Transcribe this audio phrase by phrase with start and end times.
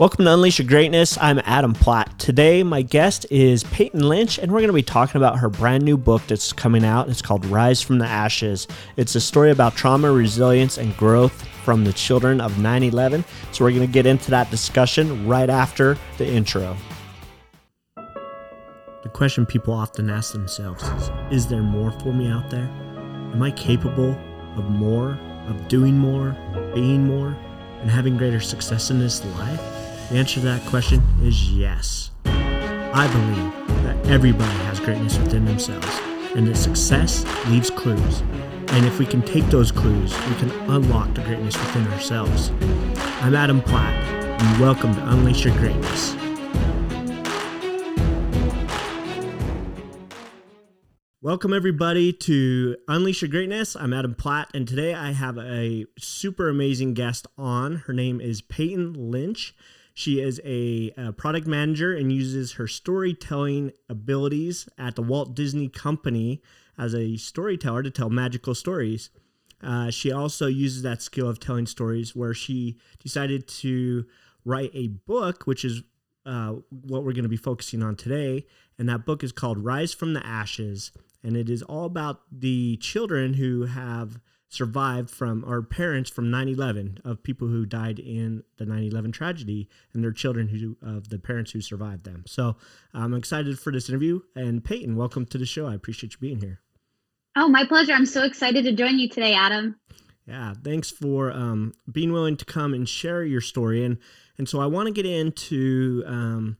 [0.00, 1.18] Welcome to Unleash Your Greatness.
[1.20, 2.18] I'm Adam Platt.
[2.18, 5.84] Today, my guest is Payton Lynch, and we're going to be talking about her brand
[5.84, 7.10] new book that's coming out.
[7.10, 8.66] It's called Rise from the Ashes.
[8.96, 13.26] It's a story about trauma, resilience, and growth from the children of 9 11.
[13.52, 16.78] So, we're going to get into that discussion right after the intro.
[17.94, 22.70] The question people often ask themselves is Is there more for me out there?
[23.34, 24.18] Am I capable
[24.56, 26.34] of more, of doing more,
[26.74, 27.36] being more,
[27.82, 29.79] and having greater success in this life?
[30.10, 32.10] The answer to that question is yes.
[32.24, 35.86] I believe that everybody has greatness within themselves,
[36.34, 38.22] and that success leaves clues.
[38.72, 42.50] And if we can take those clues, we can unlock the greatness within ourselves.
[43.22, 43.94] I'm Adam Platt,
[44.42, 46.16] and welcome to Unleash Your Greatness.
[51.22, 53.76] Welcome, everybody, to Unleash Your Greatness.
[53.76, 57.84] I'm Adam Platt, and today I have a super amazing guest on.
[57.86, 59.54] Her name is Payton Lynch.
[60.00, 65.68] She is a, a, product manager and uses her storytelling abilities at the Walt Disney
[65.68, 66.40] Company
[66.78, 69.10] as a storyteller to tell magical stories.
[69.62, 74.06] Uh, she also uses that skill of telling stories where she decided to
[74.46, 75.82] write a book, which is
[76.24, 78.46] uh, what we're going to be focusing on today.
[78.78, 80.92] And that book is called Rise from the Ashes.
[81.22, 84.18] And it is all about the children who have
[84.50, 90.02] survived from our parents from 9-11 of people who died in the 9-11 tragedy and
[90.02, 92.24] their children who of the parents who survived them.
[92.26, 92.56] So
[92.92, 94.20] i'm excited for this interview.
[94.34, 95.66] And payton welcome to the show.
[95.66, 96.60] I appreciate you being here.
[97.36, 97.92] Oh my pleasure.
[97.92, 99.76] I'm so excited to join you today adam.
[100.26, 103.84] Yeah thanks for um, being willing to come and share your story.
[103.84, 103.98] And
[104.36, 106.56] and so i want to get into um,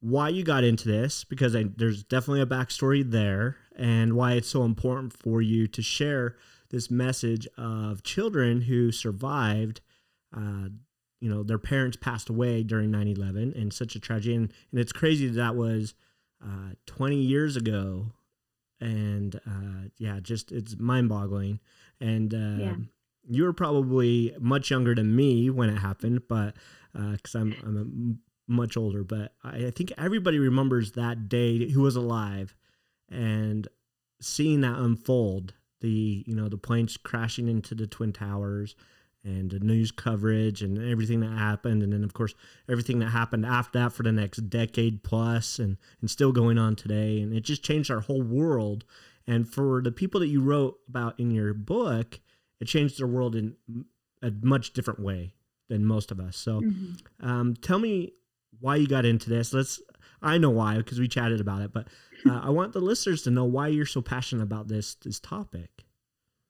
[0.00, 4.48] why you got into this because I, there's definitely a backstory there and why it's
[4.48, 6.36] so important for you to share
[6.70, 9.80] this message of children who survived
[10.36, 10.68] uh,
[11.20, 14.34] you know their parents passed away during 9-11 and such a tragedy.
[14.34, 15.94] And, and it's crazy that, that was
[16.44, 18.12] uh, 20 years ago.
[18.80, 21.60] And uh, yeah just it's mind-boggling.
[22.00, 22.74] And uh, yeah.
[23.28, 26.54] you were probably much younger than me when it happened but
[26.92, 29.02] because uh, I'm, I'm much older.
[29.02, 32.54] But I, I think everybody remembers that day who was alive
[33.10, 33.66] and
[34.20, 38.74] seeing that unfold the you know the planes crashing into the twin towers
[39.24, 41.82] and the news coverage and everything that happened.
[41.82, 42.34] And then of course
[42.68, 46.76] everything that happened after that for the next decade plus and and still going on
[46.76, 47.20] today.
[47.20, 48.84] And it just changed our whole world.
[49.26, 52.20] And for the people that you wrote about in your book
[52.60, 53.54] it changed their world in
[54.22, 55.32] a much different way
[55.68, 56.36] than most of us.
[56.36, 57.28] So mm-hmm.
[57.28, 58.14] um, tell me
[58.60, 59.52] why you got into this.
[59.52, 59.80] Let's
[60.22, 61.86] i know why because we chatted about it but
[62.30, 65.70] uh, I want the listeners to know why you're so passionate about this this topic.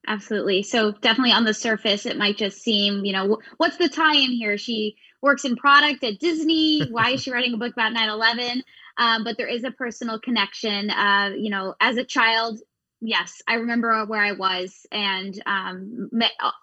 [0.06, 0.62] Absolutely.
[0.62, 4.56] So definitely on the surface, it might just seem, you know, what's the tie-in here?
[4.56, 6.88] She works in product at Disney.
[6.88, 8.62] Why is she writing a book about 9/11?
[8.96, 10.90] Um, but there is a personal connection.
[10.90, 12.60] Uh, you know, as a child,
[13.00, 16.10] yes, I remember where I was, and um,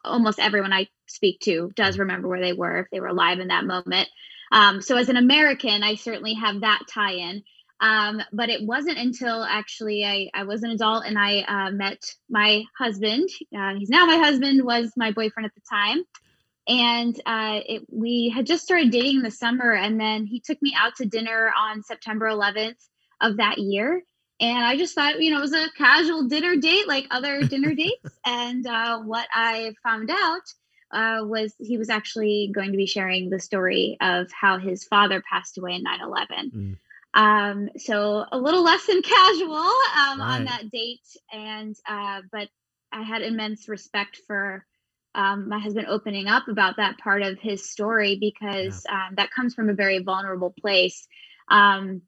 [0.04, 3.50] almost everyone I speak to does remember where they were if they were alive in
[3.50, 4.10] that moment.
[4.52, 7.44] Um, so as an American, I certainly have that tie-in.
[7.86, 12.02] Um, but it wasn't until actually I, I was an adult and I uh, met
[12.28, 13.30] my husband.
[13.56, 16.04] Uh, he's now my husband, was my boyfriend at the time.
[16.68, 19.72] And uh, it, we had just started dating in the summer.
[19.72, 22.84] And then he took me out to dinner on September 11th
[23.22, 24.02] of that year.
[24.40, 27.76] And I just thought, you know, it was a casual dinner date like other dinner
[27.76, 28.18] dates.
[28.26, 30.42] And uh, what I found out
[30.92, 35.22] uh, was he was actually going to be sharing the story of how his father
[35.30, 36.52] passed away in 9 11.
[36.52, 36.78] Mm.
[37.16, 40.36] Um, so a little less than casual um, right.
[40.36, 42.50] on that date, and uh, but
[42.92, 44.66] I had immense respect for
[45.16, 49.08] um, my husband opening up about that part of his story because yeah.
[49.08, 51.08] um, that comes from a very vulnerable place.
[51.50, 52.02] Um,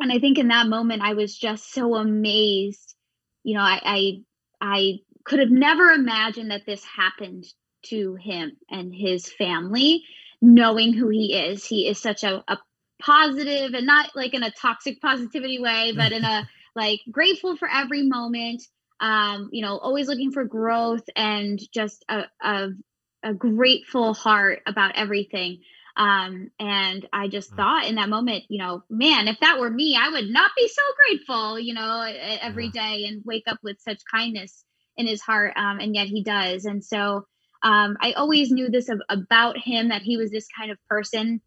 [0.00, 2.94] and I think in that moment, I was just so amazed.
[3.42, 4.20] You know, I, I,
[4.60, 7.44] I could have never imagined that this happened
[7.86, 10.04] to him and his family,
[10.40, 11.64] knowing who he is.
[11.64, 12.58] He is such a, a
[13.00, 16.46] positive and not like in a toxic positivity way, but in a
[16.76, 18.62] like grateful for every moment.
[19.00, 22.68] Um, you know, always looking for growth and just a, a,
[23.22, 25.60] a grateful heart about everything.
[25.96, 29.96] Um, and I just thought in that moment, you know, man, if that were me,
[30.00, 32.02] I would not be so grateful, you know,
[32.40, 34.64] every day and wake up with such kindness
[34.96, 35.52] in his heart.
[35.56, 36.64] Um, and yet he does.
[36.64, 37.26] And so
[37.62, 41.40] um, I always knew this of, about him that he was this kind of person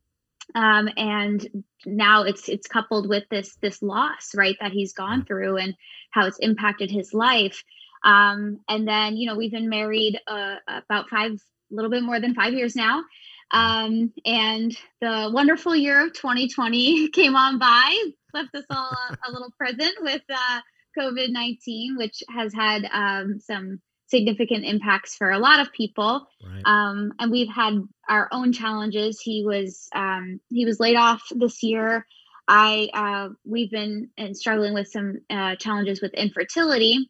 [0.55, 5.57] um, and now it's it's coupled with this this loss right that he's gone through
[5.57, 5.75] and
[6.11, 7.63] how it's impacted his life.
[8.03, 12.19] Um, and then you know we've been married uh, about five a little bit more
[12.19, 13.03] than five years now.
[13.51, 18.03] Um, and the wonderful year of 2020 came on by,
[18.33, 20.61] left us all a, a little present with uh,
[20.97, 26.27] COVID 19, which has had um, some significant impacts for a lot of people.
[26.43, 26.61] Right.
[26.65, 29.19] Um, and we've had our own challenges.
[29.21, 32.05] He was um, he was laid off this year.
[32.47, 37.09] I uh, we've been uh, struggling with some uh, challenges with infertility,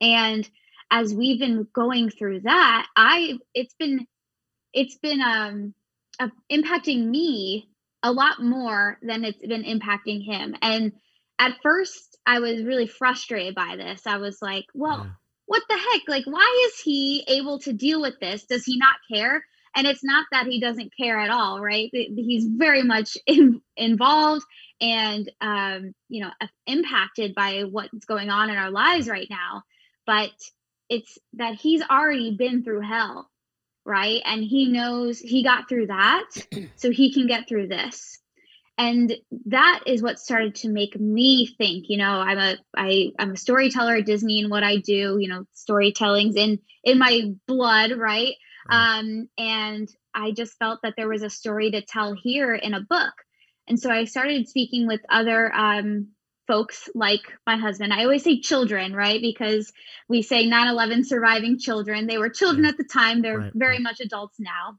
[0.00, 0.48] and
[0.90, 4.06] as we've been going through that, I it's been
[4.72, 5.74] it's been um
[6.18, 7.68] uh, impacting me
[8.02, 10.54] a lot more than it's been impacting him.
[10.62, 10.92] And
[11.38, 14.06] at first, I was really frustrated by this.
[14.06, 15.04] I was like, well.
[15.04, 15.10] Yeah
[15.46, 16.02] what the heck?
[16.08, 18.44] Like, why is he able to deal with this?
[18.44, 19.44] Does he not care?
[19.76, 21.90] And it's not that he doesn't care at all, right?
[21.92, 24.44] He's very much in, involved
[24.80, 26.30] and, um, you know,
[26.66, 29.62] impacted by what's going on in our lives right now.
[30.06, 30.32] But
[30.88, 33.28] it's that he's already been through hell,
[33.84, 34.20] right?
[34.24, 36.24] And he knows he got through that,
[36.76, 38.18] so he can get through this
[38.76, 39.14] and
[39.46, 43.36] that is what started to make me think you know i'm a I, i'm a
[43.36, 48.34] storyteller at disney and what i do you know storytelling's in in my blood right,
[48.70, 52.80] um and i just felt that there was a story to tell here in a
[52.80, 53.12] book.
[53.66, 56.08] And so i started speaking with other um
[56.46, 57.90] folks like my husband.
[57.90, 59.20] I always say children right?
[59.20, 59.72] Because
[60.08, 62.06] we say 9-11 surviving children.
[62.06, 63.22] They were children at the time.
[63.22, 63.82] They're right, very right.
[63.82, 64.78] much adults now.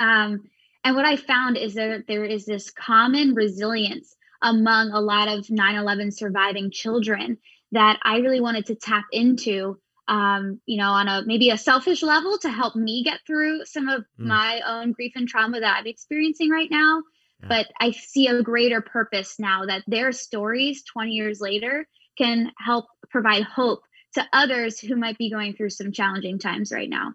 [0.00, 0.44] Um
[0.84, 5.50] and what I found is that there is this common resilience among a lot of
[5.50, 7.38] 9 11 surviving children
[7.72, 9.78] that I really wanted to tap into.
[10.08, 13.88] Um, you know, on a maybe a selfish level to help me get through some
[13.88, 14.26] of mm.
[14.26, 17.02] my own grief and trauma that I'm experiencing right now.
[17.42, 17.48] Yeah.
[17.48, 21.86] But I see a greater purpose now that their stories 20 years later
[22.18, 23.82] can help provide hope
[24.14, 27.14] to others who might be going through some challenging times right now.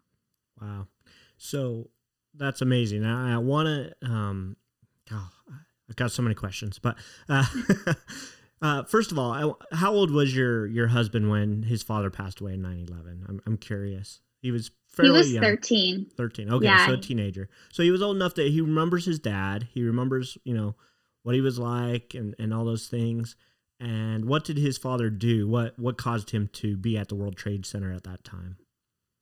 [0.62, 0.88] Wow.
[1.38, 1.90] So
[2.38, 3.06] that's amazing.
[3.06, 4.08] I, I want to.
[4.08, 4.58] Um,
[5.12, 5.30] oh,
[5.90, 6.98] I've got so many questions, but
[7.30, 7.46] uh,
[8.62, 12.40] uh, first of all, I, how old was your your husband when his father passed
[12.40, 13.30] away in 9-11?
[13.30, 14.22] I'm I'm curious.
[14.42, 15.44] He was fairly he was young.
[15.44, 16.88] 13 13 okay yeah.
[16.88, 20.38] so a teenager so he was old enough that he remembers his dad he remembers
[20.44, 20.76] you know
[21.24, 23.36] what he was like and, and all those things
[23.80, 27.36] and what did his father do what what caused him to be at the world
[27.36, 28.58] trade center at that time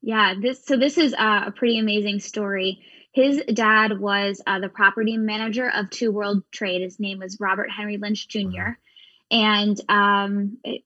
[0.01, 2.79] yeah this so this is uh, a pretty amazing story
[3.13, 6.81] his dad was uh, the property manager of Two World Trade.
[6.81, 8.39] His name was Robert Henry Lynch Jr.
[8.41, 8.75] Wow.
[9.31, 10.81] And um, it,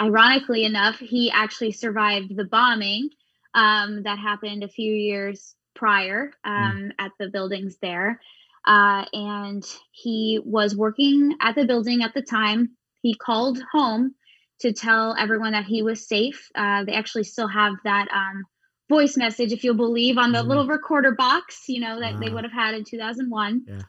[0.00, 3.10] ironically enough, he actually survived the bombing
[3.54, 6.90] um, that happened a few years prior um, mm.
[6.98, 8.20] at the buildings there.
[8.64, 12.70] Uh, and he was working at the building at the time.
[13.02, 14.14] He called home
[14.60, 16.48] to tell everyone that he was safe.
[16.54, 18.44] Uh, they actually still have that um,
[18.88, 20.46] voice message, if you'll believe, on the mm.
[20.46, 23.64] little recorder box, you know, that they would have had in 2001.
[23.66, 23.80] Yeah.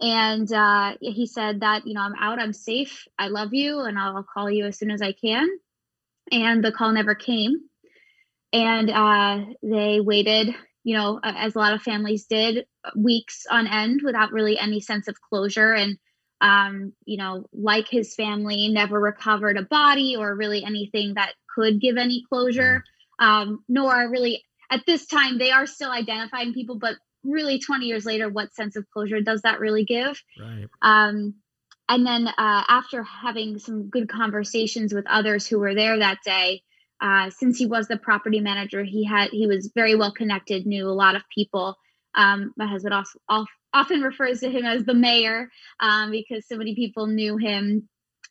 [0.00, 3.98] And uh, he said that, you know, I'm out, I'm safe, I love you, and
[3.98, 5.48] I'll call you as soon as I can.
[6.32, 7.60] And the call never came.
[8.52, 14.00] And uh, they waited, you know, as a lot of families did, weeks on end
[14.04, 15.72] without really any sense of closure.
[15.72, 15.98] And,
[16.40, 21.80] um, you know, like his family, never recovered a body or really anything that could
[21.80, 22.84] give any closure.
[23.18, 28.04] Um, nor really at this time they are still identifying people, but really 20 years
[28.04, 30.20] later, what sense of closure does that really give?
[30.38, 30.68] Right.
[30.82, 31.34] Um,
[31.88, 36.62] and then uh, after having some good conversations with others who were there that day,
[37.00, 40.88] uh, since he was the property manager, he had he was very well connected, knew
[40.88, 41.76] a lot of people.
[42.14, 45.50] Um, my husband also, often refers to him as the mayor
[45.80, 47.88] um, because so many people knew him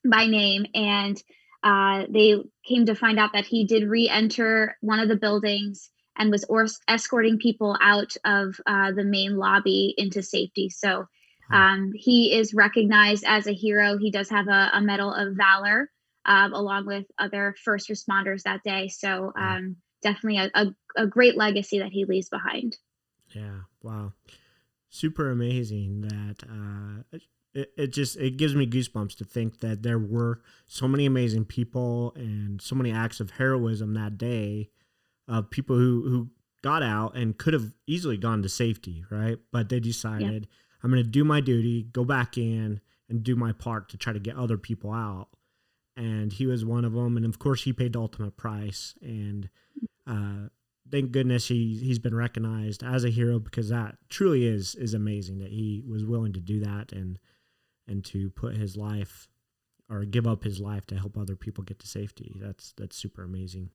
[0.09, 1.21] by name, and
[1.63, 2.35] uh, they
[2.67, 6.67] came to find out that he did re-enter one of the buildings and was or-
[6.87, 10.69] escorting people out of uh, the main lobby into safety.
[10.69, 11.05] So
[11.51, 13.97] um, he is recognized as a hero.
[13.97, 15.89] He does have a, a Medal of Valor
[16.25, 18.87] um, along with other first responders that day.
[18.87, 22.77] So um, definitely a, a, a great legacy that he leaves behind.
[23.33, 23.61] Yeah.
[23.81, 24.13] Wow.
[24.89, 27.17] Super amazing that uh,
[27.53, 31.45] it, it just it gives me goosebumps to think that there were so many amazing
[31.45, 34.69] people and so many acts of heroism that day
[35.27, 36.29] of people who who
[36.61, 39.37] got out and could have easily gone to safety right?
[39.51, 40.57] But they decided yeah.
[40.83, 44.13] i'm going to do my duty go back in and do my part to try
[44.13, 45.27] to get other people out.
[45.95, 48.95] And he was one of them and of course he paid the ultimate price.
[49.01, 49.49] And
[50.07, 50.47] uh,
[50.91, 55.39] thank goodness he he's been recognized as a hero because that truly is is amazing
[55.39, 56.91] that he was willing to do that.
[56.91, 57.19] And
[57.87, 59.27] and to put his life
[59.89, 62.35] or give up his life to help other people get to safety.
[62.39, 63.69] That's that's super amazing.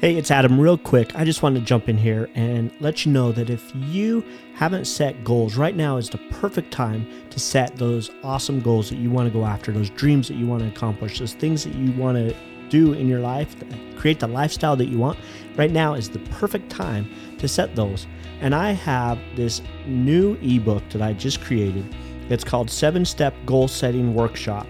[0.00, 0.58] Hey, it's Adam.
[0.58, 3.70] Real quick, I just wanted to jump in here and let you know that if
[3.74, 4.24] you
[4.54, 8.96] haven't set goals, right now is the perfect time to set those awesome goals that
[8.96, 11.74] you want to go after, those dreams that you want to accomplish, those things that
[11.74, 12.34] you want to
[12.70, 13.54] do in your life,
[13.96, 15.18] create the lifestyle that you want.
[15.56, 18.06] Right now is the perfect time to set those.
[18.40, 21.94] And I have this new ebook that I just created.
[22.30, 24.66] It's called Seven Step Goal Setting Workshop.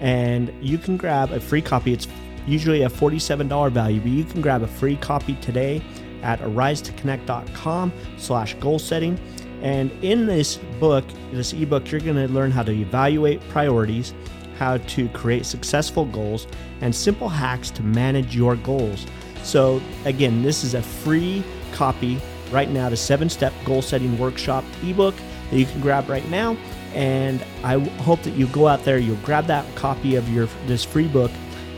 [0.00, 1.92] And you can grab a free copy.
[1.92, 2.08] It's
[2.46, 5.82] usually a $47 value, but you can grab a free copy today
[6.22, 9.18] at arisetoconnect.com slash goal setting.
[9.62, 14.14] And in this book, this ebook, you're going to learn how to evaluate priorities,
[14.58, 16.46] how to create successful goals,
[16.80, 19.06] and simple hacks to manage your goals.
[19.42, 22.20] So, again, this is a free copy
[22.50, 25.14] right now, the seven step goal setting workshop ebook
[25.50, 26.56] that you can grab right now.
[26.94, 30.84] And I hope that you go out there, you'll grab that copy of your this
[30.84, 31.30] free book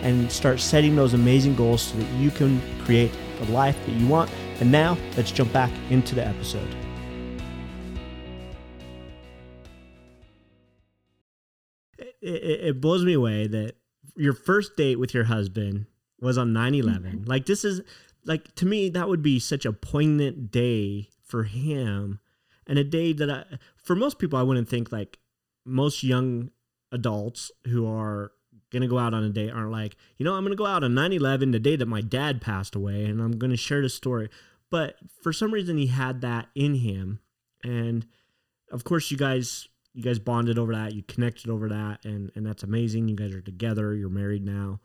[0.03, 4.07] and start setting those amazing goals so that you can create the life that you
[4.07, 4.31] want.
[4.61, 6.69] And now let's jump back into the episode.
[12.21, 13.77] It, it, blows me away that
[14.17, 15.87] your first date with your husband
[16.21, 17.03] was on 9 11.
[17.03, 17.25] Mm-hmm.
[17.25, 17.83] Like, this is
[18.25, 22.19] like, to me, that would be such a poignant day for him.
[22.67, 23.45] And a day that I,
[23.77, 25.19] for most people, I wouldn't think like
[25.65, 26.51] most young
[26.93, 28.33] adults who are
[28.71, 30.95] gonna go out on a date aren't like, you know, I'm gonna go out on
[30.95, 34.29] 9/11, the day that my dad passed away, and I'm gonna share the story.
[34.71, 37.21] But for some reason, he had that in him,
[37.63, 38.07] and
[38.73, 42.45] of course, you guys, you guys bonded over that, you connected over that, and and
[42.45, 43.09] that's amazing.
[43.09, 44.81] You guys are together, you're married now.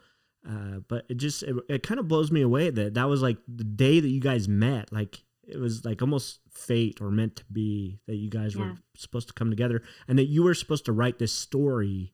[0.47, 3.37] Uh, but it just it, it kind of blows me away that that was like
[3.47, 4.91] the day that you guys met.
[4.91, 8.61] Like it was like almost fate or meant to be that you guys yeah.
[8.61, 12.11] were supposed to come together and that you were supposed to write this story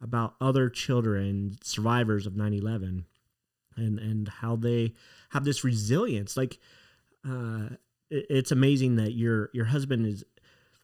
[0.00, 3.06] about other children, survivors of 9 11,
[3.76, 4.94] and, and how they
[5.30, 6.36] have this resilience.
[6.36, 6.58] Like,
[7.26, 7.68] uh,
[8.10, 10.24] it, it's amazing that your, your husband is,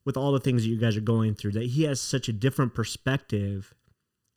[0.04, 2.32] with all the things that you guys are going through, that he has such a
[2.32, 3.74] different perspective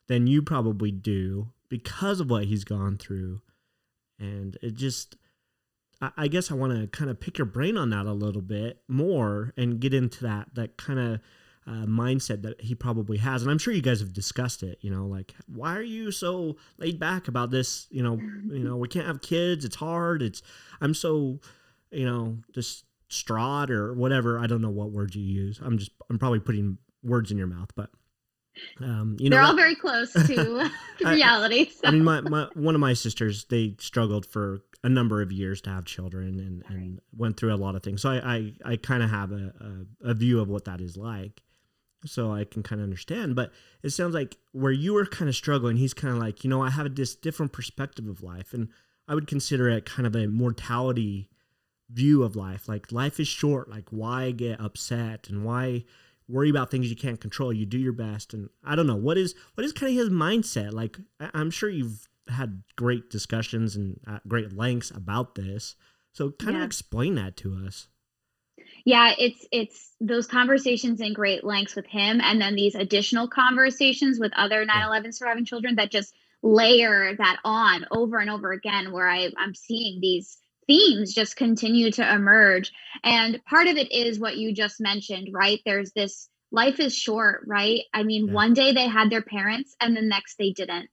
[0.08, 3.40] than you probably do because of what he's gone through.
[4.18, 5.16] And it just,
[6.16, 8.82] I guess I want to kind of pick your brain on that a little bit
[8.88, 11.20] more and get into that that kind of
[11.66, 13.42] uh, mindset that he probably has.
[13.42, 16.56] And I'm sure you guys have discussed it, you know, like, why are you so
[16.78, 17.86] laid back about this?
[17.90, 19.64] You know, you know, we can't have kids.
[19.64, 20.22] It's hard.
[20.22, 20.42] It's,
[20.80, 21.38] I'm so,
[21.92, 24.38] you know, just distraught or whatever.
[24.38, 25.60] I don't know what words you use.
[25.62, 27.90] I'm just, I'm probably putting words in your mouth, but
[28.80, 30.70] um, you know, they're all very close to
[31.04, 31.70] reality.
[31.70, 31.88] So.
[31.88, 35.60] I mean, my, my, one of my sisters, they struggled for a number of years
[35.62, 38.02] to have children and, and went through a lot of things.
[38.02, 39.52] So I, I, I kind of have a,
[40.04, 41.40] a, a, view of what that is like
[42.04, 43.36] so I can kind of understand.
[43.36, 46.50] But it sounds like where you were kind of struggling, he's kind of like, you
[46.50, 48.68] know, I have this different perspective of life, and
[49.08, 51.28] I would consider it kind of a mortality
[51.90, 52.68] view of life.
[52.68, 53.68] Like life is short.
[53.68, 55.84] Like why get upset and why
[56.32, 57.52] worry about things you can't control?
[57.52, 60.10] You do your best, and I don't know what is what is kind of his
[60.10, 60.72] mindset.
[60.72, 65.76] Like I'm sure you've had great discussions and uh, great lengths about this.
[66.12, 66.62] So kind yeah.
[66.62, 67.88] of explain that to us
[68.84, 74.18] yeah it's it's those conversations in great lengths with him and then these additional conversations
[74.18, 79.08] with other 9-11 surviving children that just layer that on over and over again where
[79.08, 82.72] I, i'm seeing these themes just continue to emerge
[83.04, 87.42] and part of it is what you just mentioned right there's this life is short
[87.46, 88.32] right i mean yeah.
[88.32, 90.88] one day they had their parents and the next they didn't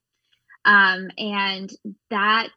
[0.65, 1.71] um, and
[2.09, 2.51] that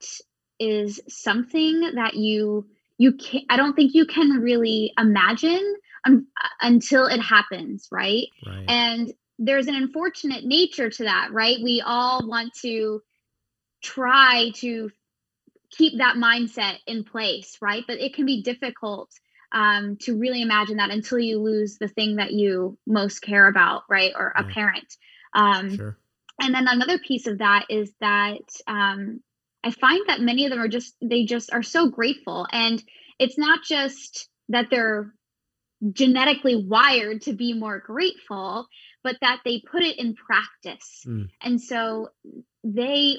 [0.59, 2.67] is something that you
[2.99, 6.27] you can I don't think you can really imagine um,
[6.61, 8.27] until it happens, right?
[8.47, 8.65] right?
[8.69, 11.57] And there's an unfortunate nature to that, right?
[11.63, 13.03] We all want to
[13.83, 14.91] try to
[15.77, 17.85] keep that mindset in place, right?
[17.87, 19.11] But it can be difficult
[19.53, 23.83] um, to really imagine that until you lose the thing that you most care about,
[23.89, 24.13] right?
[24.17, 24.97] Or a parent.
[25.35, 25.99] Um, sure.
[26.41, 29.21] And then another piece of that is that um,
[29.65, 32.83] I find that many of them are just they just are so grateful and
[33.19, 35.15] it's not just that they're
[35.93, 38.67] genetically wired to be more grateful
[39.03, 41.29] but that they put it in practice mm.
[41.41, 42.09] and so
[42.63, 43.17] they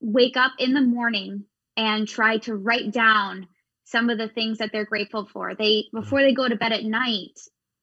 [0.00, 1.44] wake up in the morning
[1.76, 3.46] and try to write down
[3.84, 6.00] some of the things that they're grateful for they mm.
[6.00, 7.38] before they go to bed at night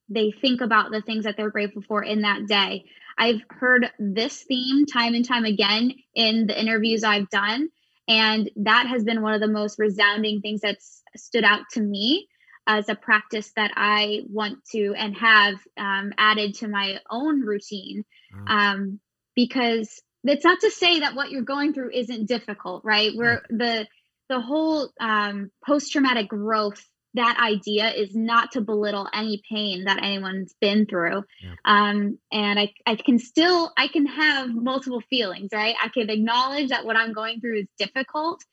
[0.08, 2.84] they think about the things that they're grateful for in that day
[3.18, 7.68] i've heard this theme time and time again in the interviews i've done
[8.08, 12.26] and that has been one of the most resounding things that's stood out to me
[12.68, 18.04] as a practice that I want to and have um, added to my own routine.
[18.46, 19.00] Um,
[19.34, 23.12] because it's not to say that what you're going through isn't difficult, right?
[23.14, 23.86] Where the
[24.28, 30.02] the whole um, post traumatic growth that idea is not to belittle any pain that
[30.02, 31.54] anyone's been through yeah.
[31.64, 36.68] um, and I, I can still i can have multiple feelings right i can acknowledge
[36.68, 38.44] that what i'm going through is difficult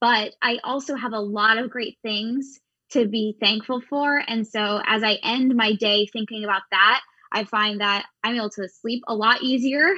[0.00, 2.60] but i also have a lot of great things
[2.90, 7.00] to be thankful for and so as i end my day thinking about that
[7.34, 9.94] i find that i'm able to sleep a lot easier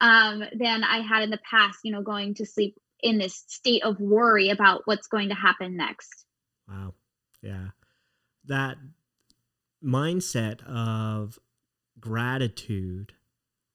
[0.00, 3.84] um, than i had in the past you know going to sleep in this state
[3.84, 6.24] of worry about what's going to happen next
[6.68, 6.94] wow
[7.46, 7.68] yeah.
[8.46, 8.76] That
[9.84, 11.38] mindset of
[12.00, 13.12] gratitude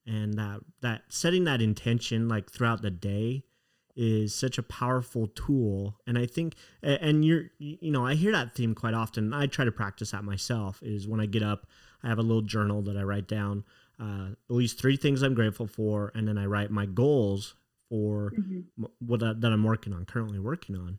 [0.06, 3.44] and that that setting that intention like throughout the day
[3.96, 5.98] is such a powerful tool.
[6.08, 9.34] And i think and you're you know i hear that theme quite often.
[9.34, 11.68] I try to practice that myself is when i get up
[12.04, 13.64] i have a little journal that i write down
[14.00, 17.56] uh, at least three things i'm grateful for and then i write my goals
[17.92, 18.86] for mm-hmm.
[19.00, 20.98] what that i'm working on currently working on.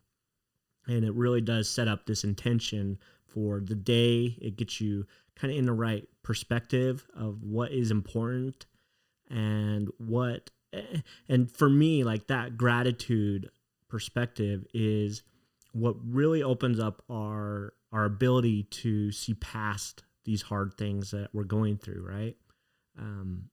[0.87, 4.37] And it really does set up this intention for the day.
[4.43, 5.07] It gets you
[5.37, 8.67] kind of in the right perspective of what is important
[9.31, 10.51] and what
[11.29, 13.51] and for me like that gratitude
[13.89, 15.23] perspective is
[15.73, 21.45] what really opens up our our ability to see past these hard things that we're
[21.45, 22.37] going through right?
[22.99, 23.49] Um,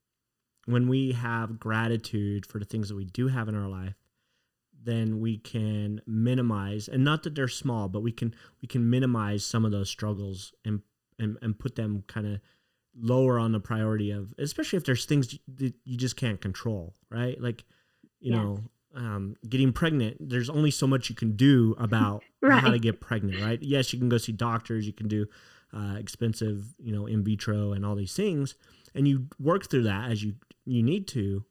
[0.66, 3.96] when we have gratitude for the things that we do have in our life
[4.82, 9.44] then we can minimize and not that they're small but we can we can minimize
[9.44, 10.82] some of those struggles and
[11.18, 12.40] and, and put them kind of
[12.98, 17.40] lower on the priority of especially if there's things that you just can't control right
[17.42, 17.64] like
[18.20, 18.42] you yes.
[18.42, 18.60] know
[18.96, 22.60] um, getting pregnant there's only so much you can do about right.
[22.60, 25.28] how to get pregnant right yes you can go see doctors you can do
[25.74, 28.56] uh, expensive you know in vitro and all these things
[28.96, 30.34] and you work through that as you
[30.66, 31.46] you need to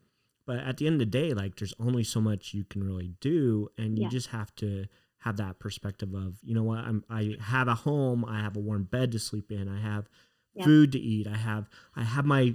[0.49, 3.13] but at the end of the day, like there's only so much you can really
[3.21, 4.09] do, and you yeah.
[4.09, 4.87] just have to
[5.19, 8.61] have that perspective of, you know what, I'm I have a home, I have a
[8.61, 10.09] warm bed to sleep in, I have
[10.59, 10.65] yeah.
[10.65, 12.55] food to eat, I have I have my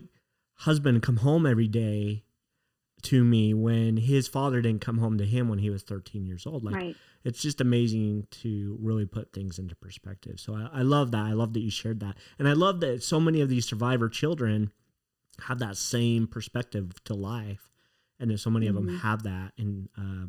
[0.55, 2.23] husband come home every day
[3.03, 6.45] to me when his father didn't come home to him when he was 13 years
[6.45, 6.63] old.
[6.63, 6.95] Like right.
[7.23, 10.39] it's just amazing to really put things into perspective.
[10.39, 11.25] So I, I love that.
[11.25, 12.15] I love that you shared that.
[12.39, 14.71] And I love that so many of these survivor children
[15.47, 17.69] have that same perspective to life
[18.19, 18.77] and then so many mm-hmm.
[18.77, 20.27] of them have that in uh,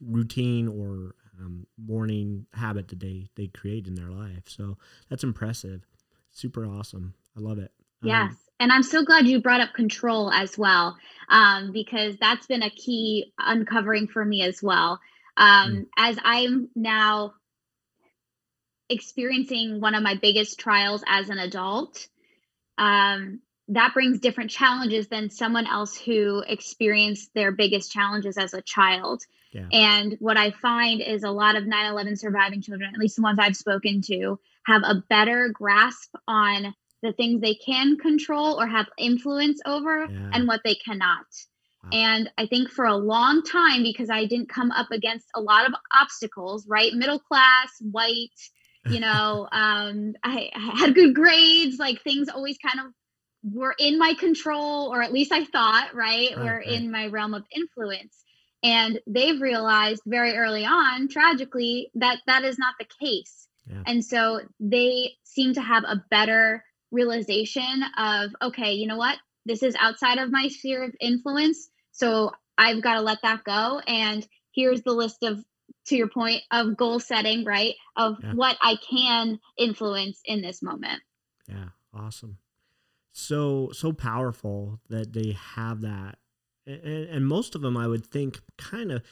[0.00, 4.44] routine or um, morning habit that they they create in their life.
[4.46, 5.86] So that's impressive,
[6.32, 7.14] super awesome.
[7.36, 7.70] I love it.
[8.02, 8.30] Um, yes.
[8.30, 10.96] Um, and I'm so glad you brought up control as well,
[11.28, 15.00] um, because that's been a key uncovering for me as well.
[15.36, 15.86] Um, mm.
[15.96, 17.34] As I'm now
[18.88, 22.06] experiencing one of my biggest trials as an adult,
[22.78, 28.62] um, that brings different challenges than someone else who experienced their biggest challenges as a
[28.62, 29.22] child.
[29.52, 29.66] Yeah.
[29.72, 33.22] And what I find is a lot of 9 11 surviving children, at least the
[33.22, 38.66] ones I've spoken to, have a better grasp on the things they can control or
[38.66, 40.30] have influence over yeah.
[40.32, 41.26] and what they cannot.
[41.82, 41.90] Wow.
[41.92, 45.66] And I think for a long time, because I didn't come up against a lot
[45.66, 46.92] of obstacles, right?
[46.92, 48.28] Middle class, white,
[48.86, 52.92] you know, um, I, I had good grades, like things always kind of
[53.42, 56.68] were in my control, or at least I thought, right, right were right.
[56.68, 58.16] in my realm of influence.
[58.62, 63.48] And they've realized very early on, tragically, that that is not the case.
[63.66, 63.82] Yeah.
[63.86, 69.18] And so they seem to have a better realization of, okay, you know what?
[69.46, 71.68] This is outside of my sphere of influence.
[71.92, 73.80] So I've got to let that go.
[73.86, 75.44] And here's the list of,
[75.86, 77.74] to your point, of goal setting, right?
[77.96, 78.34] Of yeah.
[78.34, 81.00] what I can influence in this moment.
[81.48, 81.68] Yeah.
[81.94, 82.38] Awesome
[83.12, 86.18] so so powerful that they have that
[86.66, 89.02] and, and most of them i would think kind of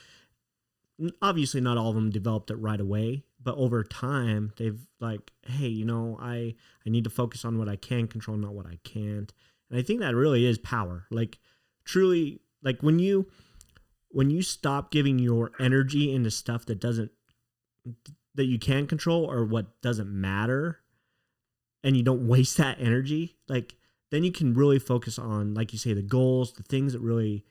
[1.21, 5.67] obviously not all of them developed it right away but over time they've like hey
[5.67, 6.53] you know i
[6.85, 9.33] i need to focus on what i can control not what i can't
[9.69, 11.39] and i think that really is power like
[11.85, 13.27] truly like when you
[14.09, 17.11] when you stop giving your energy into stuff that doesn't
[18.35, 20.79] that you can control or what doesn't matter
[21.83, 23.75] and you don't waste that energy like
[24.11, 27.45] then you can really focus on, like you say, the goals, the things that really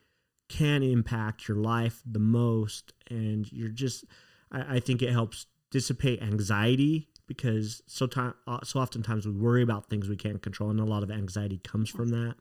[0.47, 2.93] can impact your life the most.
[3.09, 4.05] And you're just,
[4.51, 9.63] I, I think it helps dissipate anxiety because so time, uh, so oftentimes we worry
[9.63, 12.35] about things we can't control, and a lot of anxiety comes from that.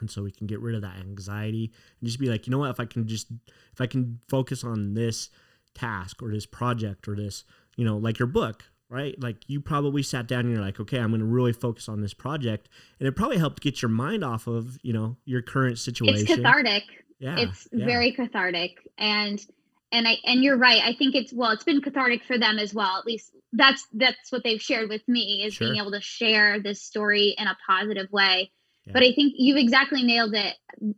[0.00, 2.58] And so we can get rid of that anxiety and just be like, you know
[2.58, 3.28] what, if I can just,
[3.72, 5.30] if I can focus on this
[5.74, 7.44] task or this project or this,
[7.76, 9.18] you know, like your book, right?
[9.20, 12.00] Like you probably sat down and you're like, okay, I'm going to really focus on
[12.00, 12.68] this project,
[13.00, 16.26] and it probably helped get your mind off of you know your current situation.
[16.26, 16.84] It's cathartic.
[17.18, 17.86] Yeah, it's yeah.
[17.86, 19.44] very cathartic, and
[19.92, 20.82] and I and you're right.
[20.82, 22.98] I think it's well, it's been cathartic for them as well.
[22.98, 25.68] At least that's that's what they've shared with me is Sure.
[25.68, 28.50] being able to share this story in a positive way.
[28.86, 28.94] Yeah.
[28.94, 30.54] But I think you've exactly nailed it.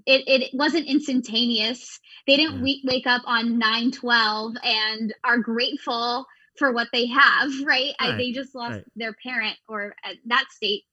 [0.07, 2.01] It it wasn't instantaneous.
[2.27, 2.63] They didn't Yeah.
[2.63, 6.27] we- wake up on 9/12 and are grateful
[6.59, 7.95] for what they have, right?
[7.99, 8.85] I, they just lost right.
[8.97, 10.85] their parent or at that state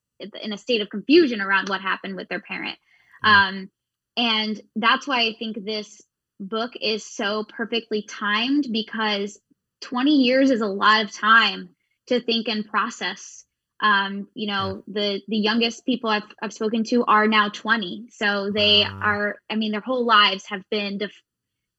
[0.41, 2.77] in a state of confusion around what happened with their parent.
[3.23, 3.47] Yeah.
[3.47, 3.69] Um,
[4.17, 6.01] and that's why I think this
[6.41, 9.39] book is so perfectly timed because
[9.81, 11.69] 20 years is a lot of time
[12.07, 13.45] to think and process.
[13.79, 18.07] Um, you know, the the youngest people I've I've spoken to are now 20.
[18.09, 18.99] So they Wow.
[19.01, 21.23] are I mean their whole lives have been def-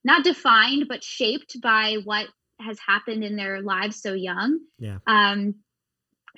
[0.04, 2.26] not defined but shaped by what
[2.58, 4.60] has happened in their lives so young.
[4.78, 4.98] Yeah.
[5.06, 5.56] Um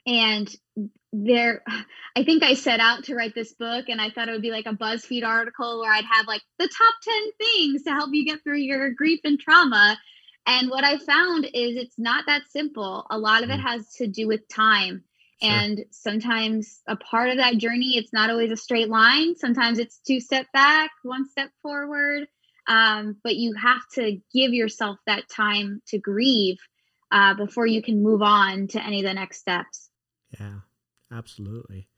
[0.07, 0.55] and
[1.13, 1.63] there
[2.17, 4.51] I think I set out to write this book and I thought it would be
[4.51, 8.25] like a BuzzFeed article where I'd have like the top 10 things to help you
[8.25, 9.99] get through your grief and trauma.
[10.47, 13.07] And what I found is it's not that simple.
[13.11, 13.63] A lot of it Mm.
[13.63, 15.05] has to do with time.
[15.43, 15.51] Sure.
[15.53, 19.37] And sometimes a part of that journey, it's not always a straight line.
[19.37, 22.29] Sometimes it's two step back, one step forward.
[22.67, 26.59] Um, but you have to give yourself that time to grieve
[27.11, 29.91] uh, before you can move on to any of the next steps.
[30.39, 30.61] Yeah,
[31.13, 31.89] absolutely.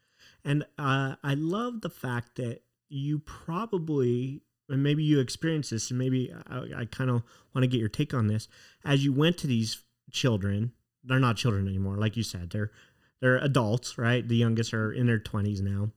[0.44, 5.98] And uh, I love the fact that you probably, and maybe you experienced this, and
[5.98, 7.22] maybe I, I kind of
[7.54, 8.48] want to get your take on this.
[8.84, 10.72] As you went to these children,
[11.04, 12.70] they're not children anymore, like you said, they're
[13.20, 14.26] they're adults, right?
[14.26, 15.90] The youngest are in their twenties now.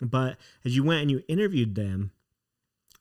[0.00, 2.10] But as you went and you interviewed them,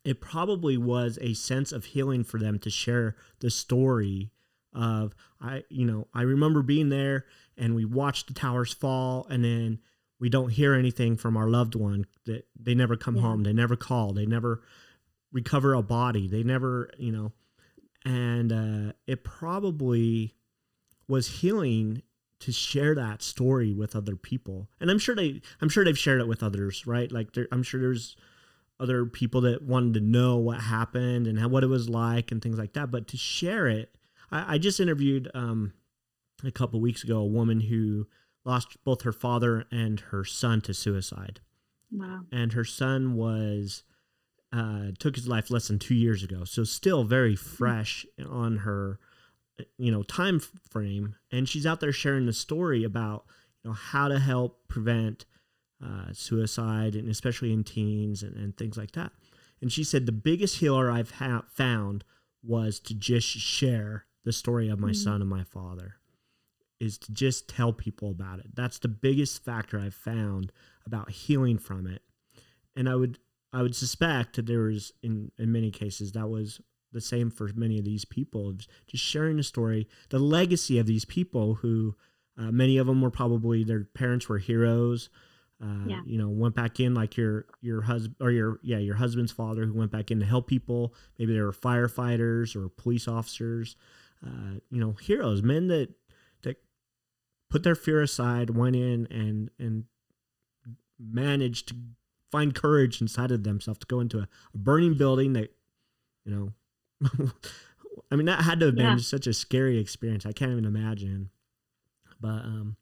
[0.04, 4.32] it probably was a sense of healing for them to share the story
[4.74, 7.26] of I, you know, I remember being there
[7.57, 9.79] and we watch the towers fall and then
[10.19, 13.21] we don't hear anything from our loved one that they never come Yeah.
[13.23, 14.61] home they never call they never
[15.31, 17.31] recover a body they never you know.
[18.07, 20.35] And uh, it probably
[21.07, 22.03] was healing
[22.41, 24.69] to share that story with other people.
[24.79, 27.11] And i'm sure they i'm sure they've shared it with others right?
[27.11, 28.15] Like there, i'm sure there's
[28.79, 32.41] other people that wanted to know what happened and how, what it was like and
[32.41, 32.91] things like that.
[32.91, 33.95] But to share it
[34.31, 35.73] i, I just interviewed um,
[36.45, 38.08] a couple weeks ago a woman who
[38.43, 41.41] lost both her father and her son to suicide.
[41.91, 42.21] Wow.
[42.31, 43.84] and her son was
[44.51, 46.43] uh, took his life less than two years ago.
[46.43, 48.99] So still very fresh on her
[49.77, 51.15] you know time frame.
[51.31, 53.25] And she's out there sharing the story about
[53.63, 55.25] you know how to help prevent
[55.84, 59.12] uh, suicide and especially in teens and, and things like that.
[59.62, 62.03] And she said the biggest healer i've ha- found
[62.43, 64.95] was to just share the story of my Mhm.
[65.03, 65.95] son and my father
[66.79, 68.47] is to just tell people about it.
[68.53, 70.51] That's the biggest factor i've found
[70.85, 72.01] about healing from it.
[72.75, 73.19] And i would
[73.53, 76.59] i would suspect that there was in in many cases that was
[76.91, 78.53] the same for many of these people
[78.88, 79.88] just sharing the story.
[80.09, 81.95] The legacy of these people who
[82.38, 85.09] uh, many of them were probably their parents were heroes
[85.63, 86.01] uh, Yeah.
[86.05, 89.65] you know went back in like your your husband or your yeah your husband's father
[89.65, 90.93] who went back in to help people.
[91.17, 93.75] Maybe they were firefighters or police officers
[94.25, 95.95] uh, you know heroes men that that
[97.49, 99.86] put their fear aside went in and and
[100.99, 101.75] managed to
[102.31, 105.53] find courage inside of themselves to go into a, a burning building that
[106.25, 106.51] you know
[108.12, 108.97] i mean that had to have been Yeah.
[108.97, 111.29] such a scary experience i can't even imagine
[112.19, 112.77] but um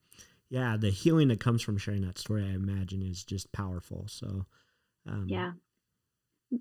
[0.50, 4.46] yeah the healing that comes from sharing that story i imagine is just powerful so
[5.08, 5.52] um Yeah.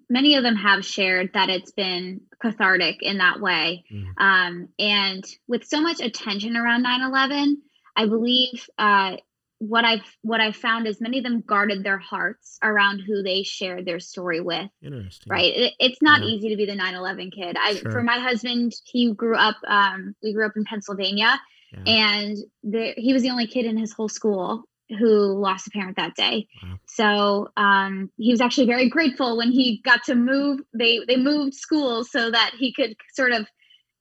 [0.09, 3.85] Many of them have shared that it's been cathartic in that way.
[3.93, 4.07] Mm.
[4.17, 7.61] Um, and with so much attention around 9 11,
[7.97, 9.17] I believe uh,
[9.59, 13.45] what I've what I found is many of them guarded their hearts around who they
[13.45, 14.69] shared their story with.
[14.83, 15.55] interesting Right?
[15.55, 16.29] It, it's not Yeah.
[16.29, 17.57] easy to be the 9 11 kid.
[17.59, 17.93] I, Sure.
[17.93, 19.57] For my husband, he grew up.
[19.67, 21.41] Um, we grew up in Pennsylvania,
[21.73, 21.85] yeah.
[21.87, 24.65] and he was the only kid in his whole school
[24.99, 26.49] who lost a parent that day.
[26.63, 26.79] Wow.
[26.87, 30.61] So um, he was actually very grateful when he got to move.
[30.75, 33.47] They they moved schools so that he could sort of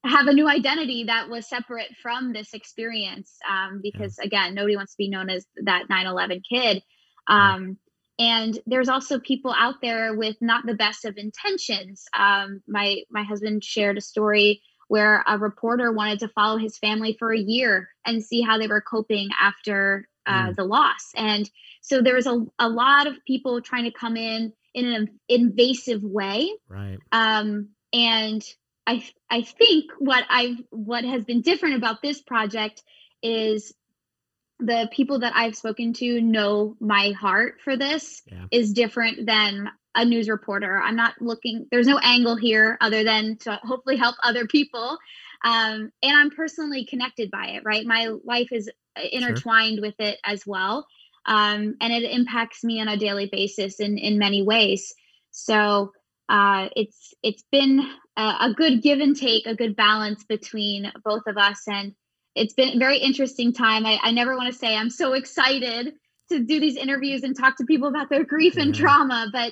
[0.03, 3.37] have a new identity that was separate from this experience.
[3.47, 6.83] Um, because again, nobody wants to be known as that 9/11 kid.
[7.27, 7.77] Um,
[8.19, 12.05] and there's also people out there with not the best of intentions.
[12.17, 17.15] Um, my my husband shared a story where a reporter wanted to follow his family
[17.17, 20.55] for a year and see how they were coping after uh, Mm.
[20.55, 21.11] the loss.
[21.15, 21.49] And
[21.81, 26.03] so there was a, a lot of people trying to come in in an invasive
[26.03, 26.51] way.
[26.69, 28.43] right Um, and
[28.87, 32.83] I I think what I've what has been different about this project
[33.21, 33.73] is
[34.61, 38.45] the people that I've spoken to know my heart for this yeah.
[38.51, 40.79] is different than a news reporter.
[40.79, 44.97] I'm not looking, there's no angle here other than to hopefully help other people.
[45.43, 47.85] Um, and I'm personally connected by it, right?
[47.85, 48.69] My life is
[49.11, 49.87] intertwined sure.
[49.87, 50.85] with it as well.
[51.25, 54.93] Um, and it impacts me on a daily basis in, in many ways.
[55.31, 55.91] So
[56.31, 57.81] uh, it's it's been
[58.15, 61.61] a, a good give and take, a good balance between both of us.
[61.67, 61.93] And
[62.35, 63.85] it's been a very interesting time.
[63.85, 65.93] I, I never want to say I'm so excited
[66.29, 68.63] to do these interviews and talk to people about their grief yeah.
[68.63, 69.51] and trauma, but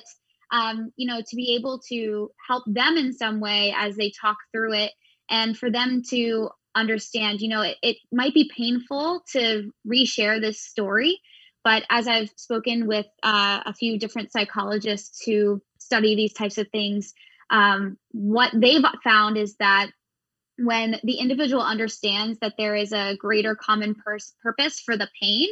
[0.52, 4.38] um, you know, to be able to help them in some way as they talk
[4.50, 4.92] through it
[5.28, 10.62] and for them to understand, you know, it, it might be painful to reshare this
[10.62, 11.20] story,
[11.62, 15.60] but as I've spoken with uh, a few different psychologists who
[15.90, 17.14] study these types of things,
[17.50, 19.90] um, what they've found is that
[20.56, 25.48] when the individual understands that there is a greater common pers- purpose for the pain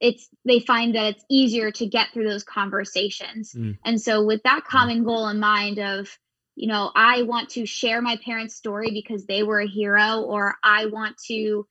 [0.00, 3.76] it's they find that it's easier to get through those conversations mm.
[3.84, 6.08] and so with that common goal in mind of
[6.56, 10.56] you know i want to share my parents story because they were a hero or
[10.62, 11.66] i want to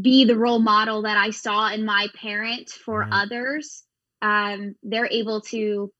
[0.00, 3.10] be the role model that i saw in my parent for right.
[3.12, 3.84] others
[4.22, 5.92] um, they're able to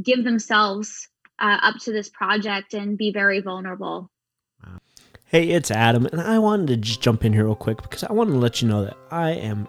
[0.00, 4.10] give themselves uh, up to this project and be very vulnerable
[5.30, 8.12] Hey, it's Adam, and I wanted to just jump in here real quick because I
[8.12, 9.68] want to let you know that I am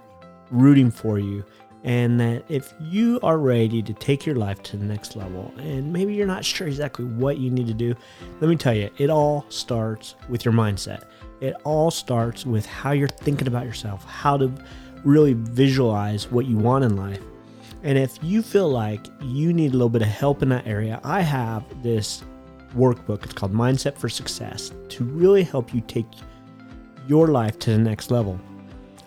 [0.50, 1.46] rooting for you
[1.84, 5.94] and that if you are ready to take your life to the next level and
[5.94, 7.94] maybe you're not sure exactly what you need to do,
[8.40, 11.04] let me tell you, it all starts with your mindset.
[11.42, 14.52] It all starts with how you're thinking about yourself, how to
[15.04, 17.22] really visualize what you want in life.
[17.84, 21.00] And if you feel like you need a little bit of help in that area,
[21.04, 22.24] I have this
[22.76, 23.24] workbook.
[23.24, 26.06] It's called Mindset for Success to really help you take
[27.08, 28.40] your life to the next level.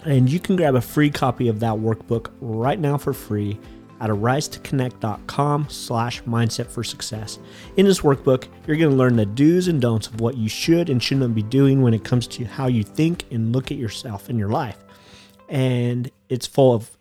[0.04, 3.58] And you can grab a free copy of that workbook right now for free
[4.00, 7.38] at arisetoconnect.com slash mindset for success.
[7.76, 10.90] In this workbook, you're going to learn the do's and don'ts of what you should
[10.90, 14.28] and shouldn't be doing when it comes to how you think and look at yourself
[14.28, 14.78] in your life.
[15.48, 16.93] And it's full of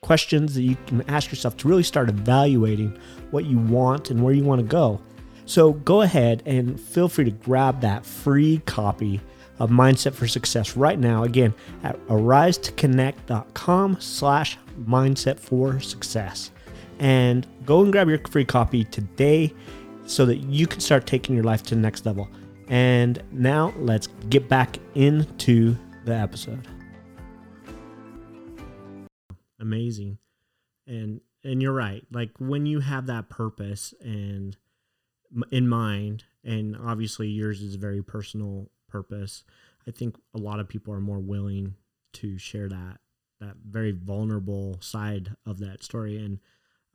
[0.00, 2.98] questions that you can ask yourself to really start evaluating
[3.30, 5.00] what you want and where you want to go.
[5.46, 9.20] So go ahead and feel free to grab that free copy
[9.58, 11.24] of Mindset for Success right now.
[11.24, 16.50] Again, at arisetoconnect.com slash mindset for success.
[16.98, 19.52] And go and grab your free copy today
[20.06, 22.28] so that you can start taking your life to the next level.
[22.68, 26.66] And now let's get back into the episode.
[29.60, 30.18] Amazing.
[30.86, 32.04] And and you're right.
[32.10, 34.56] Like when you have that purpose and
[35.50, 39.44] in mind, and obviously yours is a very personal purpose.
[39.86, 41.74] I think a lot of people are more willing
[42.14, 42.98] to share that
[43.40, 46.40] that very vulnerable side of that story and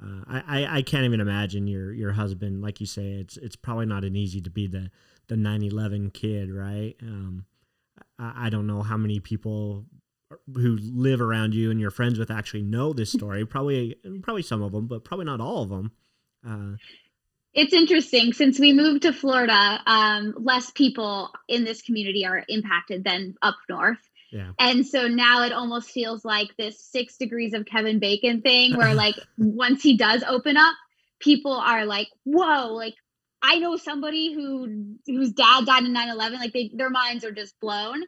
[0.04, 3.86] uh, I, I can't even imagine your your husband like you say it's it's probably
[3.86, 4.91] not an easy to be the
[5.28, 7.45] the 9-11 kid right um,
[8.19, 9.86] I, I don't know how many people
[10.54, 14.62] who live around you and you're friends with actually know this story probably probably some
[14.62, 15.91] of them but probably not all of them
[16.48, 16.76] uh,
[17.54, 23.04] it's interesting since we moved to Florida, um, less people in this community are impacted
[23.04, 24.00] than up north.
[24.32, 24.52] Yeah.
[24.58, 28.96] And so now it almost feels like this six degrees of Kevin Bacon thing where
[28.96, 30.74] like once he does open up,
[31.19, 32.96] people are like, whoa, like
[33.43, 37.60] I know somebody who whose dad died in 9-11, like they their minds are just
[37.60, 38.04] blown.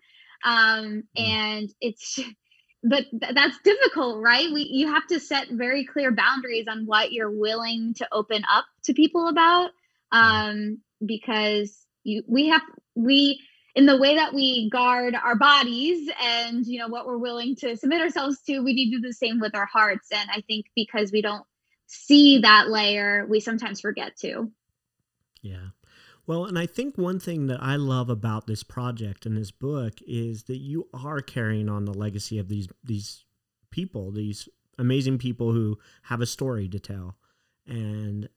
[0.45, 1.21] Um, mm.
[1.21, 2.19] and it's
[2.83, 4.47] but th- that's difficult right?
[4.53, 8.65] We you have to set very clear boundaries on what you're willing to open up
[8.83, 9.71] to people about
[10.11, 12.61] um because you we have
[12.93, 13.41] we
[13.73, 17.75] in the way that we guard our bodies and you know what we're willing to
[17.75, 20.09] submit ourselves to we need to do the same with our hearts.
[20.11, 21.43] And i think because we don't
[21.87, 24.51] see that layer we sometimes forget to.
[25.41, 25.69] Yeah
[26.27, 29.93] well, and I think one thing that I love about this project and this book
[30.07, 33.25] is that you are carrying on the legacy of these these
[33.71, 37.17] people, these amazing people who have a story to tell.
[37.67, 38.29] And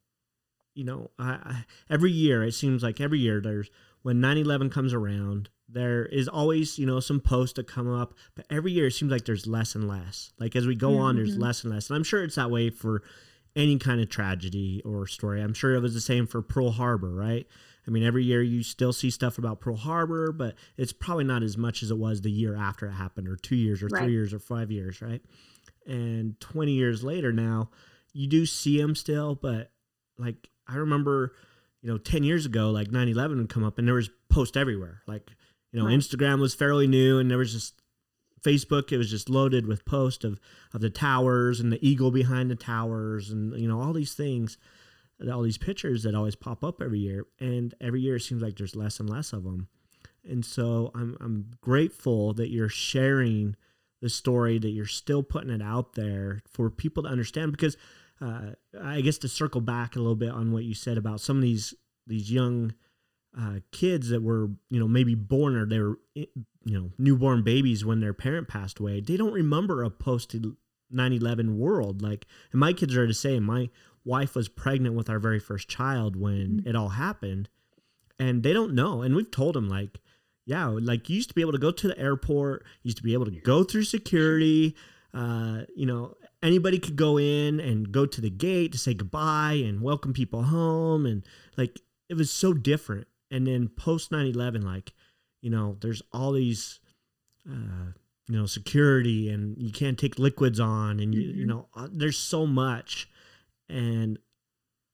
[0.75, 3.71] you know, I, I, every year it seems like every year there's
[4.03, 8.47] when 9/11 comes around, there is always, you know, some posts that come up, but
[8.51, 10.33] every year it seems like there's less and less.
[10.39, 11.03] Like as we go mm-hmm.
[11.03, 11.43] on, there's mm-hmm.
[11.43, 11.89] less and less.
[11.89, 13.03] And I'm sure it's that way for
[13.57, 15.43] any kind of tragedy or story.
[15.43, 17.47] I'm sure it was the same for Pearl Harbor, right?
[17.89, 21.43] I mean, every year you still see stuff about Pearl Harbor, but it's probably not
[21.43, 24.05] as much as it was the year after it happened, or two years, or right.
[24.05, 25.23] three years, or five years, right?
[25.87, 27.71] And 20 years later now,
[28.13, 29.71] you do see them still, but
[30.19, 31.35] like I remember,
[31.81, 34.57] you know, 10 years ago, like 9 11 would come up and there was posts
[34.57, 35.01] everywhere.
[35.07, 35.31] Like,
[35.73, 35.99] you know, right.
[35.99, 37.81] Instagram was fairly new and there was just
[38.43, 40.41] Facebook, it was just loaded with posts of
[40.75, 44.59] of the towers and the eagle behind the towers, and you know all these things,
[45.31, 48.57] all these pictures that always pop up every year, and every year it seems like
[48.57, 49.69] there's less and less of them.
[50.29, 53.57] And so I'm I'm grateful that you're sharing
[54.01, 57.53] the story, that you're still putting it out there for people to understand.
[57.53, 57.77] Because
[58.21, 61.37] uh, I guess to circle back a little bit on what you said about some
[61.37, 61.75] of these
[62.07, 62.75] these young
[63.39, 66.29] uh, kids that were you know maybe born or they were you
[66.65, 70.35] know newborn babies when their parent passed away, they don't remember a post
[70.93, 72.03] 9/11 world.
[72.03, 73.45] Like, and my kids are the same.
[73.45, 73.71] My
[74.09, 76.69] wife was pregnant with our very first child when mm-hmm.
[76.69, 77.49] it all happened,
[78.19, 79.03] and they don't know.
[79.03, 80.01] And we've told them like
[80.49, 83.03] yeah, like you used to be able to go to the airport, you used to
[83.03, 84.75] be able to go through security.
[85.13, 89.63] Uh, you know, anybody could go in and go to the gate to say goodbye
[89.63, 91.05] and welcome people home.
[91.05, 91.23] And
[91.59, 93.09] like, it was so different.
[93.31, 94.95] And then post 9 11, like,
[95.43, 96.81] you know, there's all these,
[97.47, 97.93] uh,
[98.27, 101.41] you know, security and you can't take liquids on and, you, mm-hmm.
[101.41, 103.07] you know, uh, there's so much.
[103.69, 104.19] And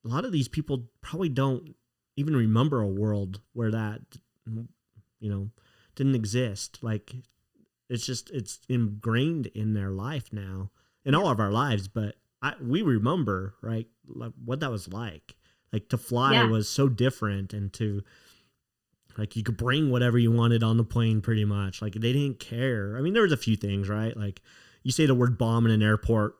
[0.04, 1.74] a lot of these people probably don't
[2.16, 4.00] even remember a world where that
[5.24, 5.50] you know,
[5.94, 6.78] didn't exist.
[6.82, 7.14] Like
[7.88, 10.70] it's just it's ingrained in their life now,
[11.04, 11.88] in all of our lives.
[11.88, 15.36] But I we remember right like what that was like.
[15.72, 16.46] Like to fly yeah.
[16.46, 18.02] was so different, and to
[19.16, 21.80] like you could bring whatever you wanted on the plane, pretty much.
[21.80, 22.94] Like they didn't care.
[22.96, 24.16] I mean, there was a few things, right?
[24.16, 24.42] Like
[24.82, 26.36] you say the word bomb in an airport,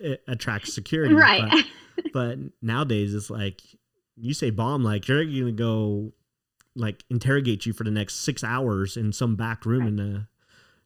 [0.00, 1.64] it attracts security, right?
[1.96, 3.62] But, but nowadays, it's like
[4.16, 6.12] you say bomb, like you're gonna go
[6.76, 9.88] like interrogate you for the next six hours in some back room right.
[9.88, 10.26] in the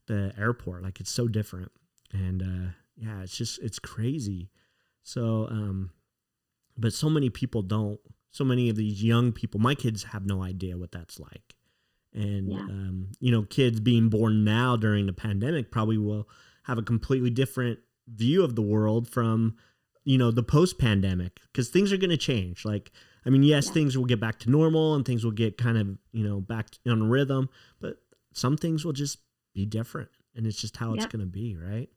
[0.06, 0.82] the airport.
[0.82, 1.70] Like it's so different,
[2.12, 4.50] and uh, yeah, it's just it's crazy.
[5.02, 5.90] So, um,
[6.76, 8.00] but so many people don't.
[8.30, 11.54] So many of these young people, my kids have no idea what that's like,
[12.12, 12.58] and yeah.
[12.58, 16.28] um, you know, kids being born now during the pandemic probably will
[16.64, 17.78] have a completely different
[18.14, 19.56] view of the world from
[20.04, 22.90] you know the post pandemic because things are going to change like
[23.28, 23.72] I mean, yes, yeah.
[23.72, 26.68] things will get back to normal and things will get kind of, you know, back
[26.86, 27.98] on rhythm, but
[28.32, 29.18] some things will just
[29.54, 31.04] be different and it's just how yep.
[31.04, 31.90] it's going to be, right?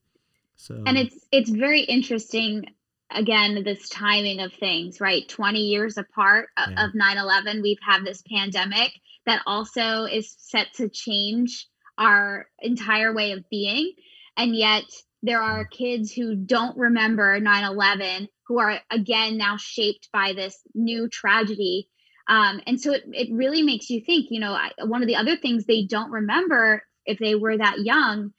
[0.55, 2.65] So And it's it's very interesting
[3.11, 5.27] again this timing of things, right?
[5.29, 6.85] 20 years apart yeah.
[6.85, 8.91] of 9/11, we've had this pandemic
[9.25, 13.93] that also is set to change our entire way of being
[14.35, 14.83] and yet
[15.23, 21.07] there are kids who don't remember 9-11 who are again now shaped by this new
[21.07, 21.87] tragedy
[22.27, 25.15] um, and so it, it really makes you think you know I, one of the
[25.15, 28.33] other things they don't remember if they were that young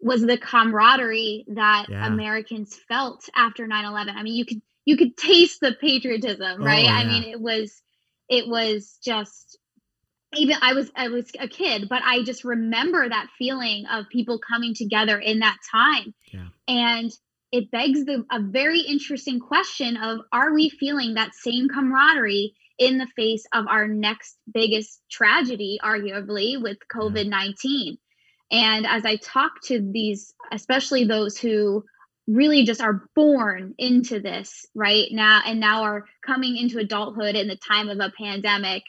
[0.00, 2.06] was the camaraderie that yeah.
[2.06, 6.84] americans felt after 9-11 i mean you could you could taste the patriotism oh, right
[6.84, 6.96] oh, yeah.
[6.96, 7.82] i mean it was
[8.28, 9.58] it was just
[10.34, 14.38] even I was I was a kid, but I just remember that feeling of people
[14.38, 16.14] coming together in that time.
[16.32, 16.46] Yeah.
[16.68, 17.10] And
[17.50, 22.98] it begs the a very interesting question of are we feeling that same camaraderie in
[22.98, 27.98] the face of our next biggest tragedy, arguably with COVID 19?
[28.50, 31.84] And as I talk to these, especially those who
[32.26, 37.48] really just are born into this right now and now are coming into adulthood in
[37.48, 38.82] the time of a pandemic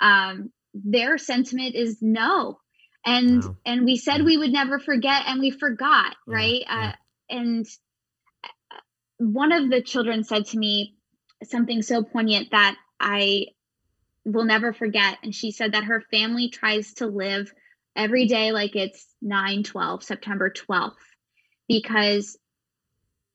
[0.00, 2.58] um, their sentiment is no
[3.04, 3.56] and wow.
[3.66, 6.88] and we said we would never forget and we forgot right yeah, yeah.
[6.88, 6.92] Uh,
[7.30, 7.66] and
[8.44, 8.76] uh,
[9.18, 10.94] one of the children said to me
[11.44, 13.46] something so poignant that i
[14.24, 17.52] will never forget and she said that her family tries to live
[17.96, 20.92] every day like it's 9 12 september 12th
[21.68, 22.38] because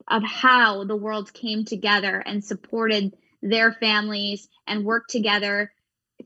[0.08, 5.72] of how the world came together and supported their families and worked together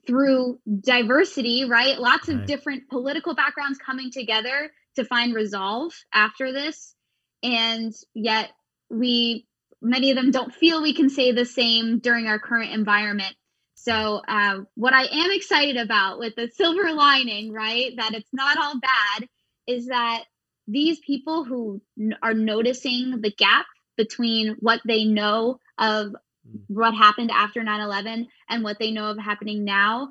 [0.06, 1.98] through diversity, right?
[1.98, 2.46] Lots of right.
[2.46, 6.94] different political backgrounds coming together to find resolve after this.
[7.42, 8.50] And yet,
[8.90, 9.46] we,
[9.80, 13.34] many of them don't feel we can say the same during our current environment.
[13.74, 18.58] So, uh, what I am excited about with the silver lining, right, that it's not
[18.58, 19.28] all bad,
[19.66, 20.24] is that
[20.68, 26.14] these people who n- are noticing the gap between what they know of.
[26.68, 30.08] What happened after 9-11 and what they know of happening now.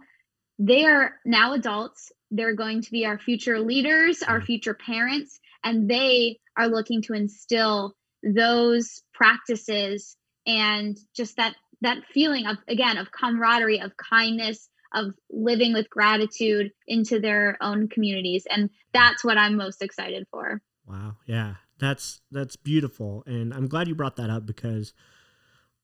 [0.58, 2.12] They are now adults.
[2.32, 4.46] They're going to be our future leaders our mm.
[4.46, 12.46] future parents and they are looking to instill those practices and just that that feeling
[12.46, 18.46] of again of camaraderie of kindness of living with gratitude into their own communities.
[18.50, 20.62] And that's what i'm most excited for.
[20.88, 21.18] Wow.
[21.28, 21.56] Yeah.
[21.80, 23.24] That's that's beautiful.
[23.26, 24.94] And i'm glad you brought that up because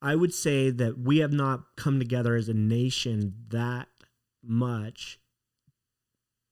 [0.06, 3.88] I would say that we have not come together as a nation that
[4.44, 5.20] much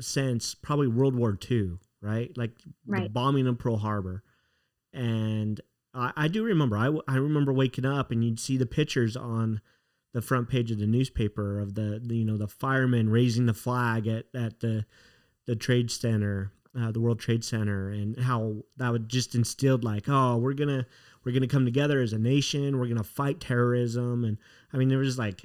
[0.02, 2.36] since probably World War II, right?
[2.36, 2.52] Like
[2.88, 3.04] Right.
[3.04, 4.24] the bombing of Pearl Harbor.
[4.92, 5.62] And
[5.94, 9.62] I, I do remember, I, I remember waking up and you'd see the pictures on
[10.14, 13.54] the front page of the newspaper of the, the you know, the firemen raising the
[13.54, 14.86] flag at, at the,
[15.46, 20.06] the trade center, uh, the World Trade Center, and how that would just instilled like,
[20.08, 20.88] oh, we're gonna
[21.24, 24.38] we're gonna come together as a nation, we're gonna fight terrorism, and
[24.72, 25.42] I mean there was like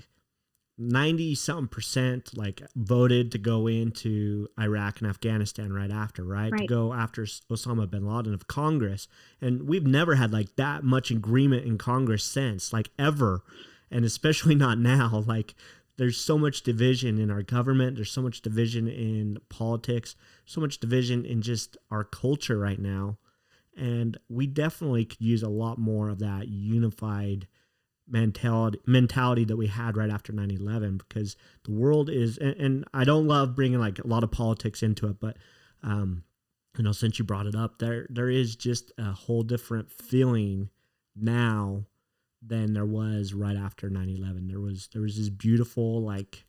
[0.79, 6.53] ninety something percent like voted to go into Iraq and Afghanistan right after, right?
[6.57, 9.09] To go after Osama bin Laden of Congress,
[9.41, 13.43] and we've never had like that much agreement in Congress since, like ever,
[13.91, 15.55] and especially not now, like.
[15.97, 17.97] There's so much division in our government.
[17.97, 20.14] There's so much division in politics,
[20.47, 23.18] so much division in just our culture right now.
[23.79, 27.47] And we definitely could use a lot more of that unified
[28.11, 33.05] mentality mentality that we had right after 9-11 because the world is and, and i
[33.05, 35.37] don't love bringing like a lot of politics into it but
[35.83, 36.22] um
[36.79, 40.70] you know since you brought it up there there is just a whole different feeling
[41.14, 41.85] now
[42.41, 46.47] than there was right after 9-11 there was there was this beautiful like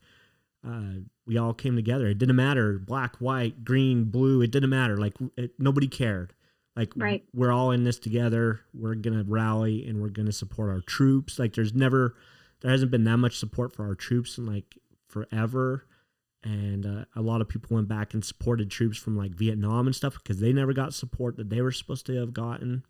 [0.68, 2.08] uh, we all came together.
[2.08, 4.98] It didn't matter black white green blue it didn't matter.
[4.98, 6.34] Like it, nobody cared
[6.80, 7.24] like Right.
[7.34, 8.62] we're all in this together.
[8.74, 11.38] We're gonna rally and we're gonna support our troops.
[11.38, 12.16] Like there's never
[12.62, 14.78] there hasn't been that much support for our troops in like
[15.08, 15.86] forever.
[16.42, 19.96] And uh, a lot of people went back and supported troops from like vietnam and
[19.96, 22.86] stuff because they never got support that they were supposed to have gotten.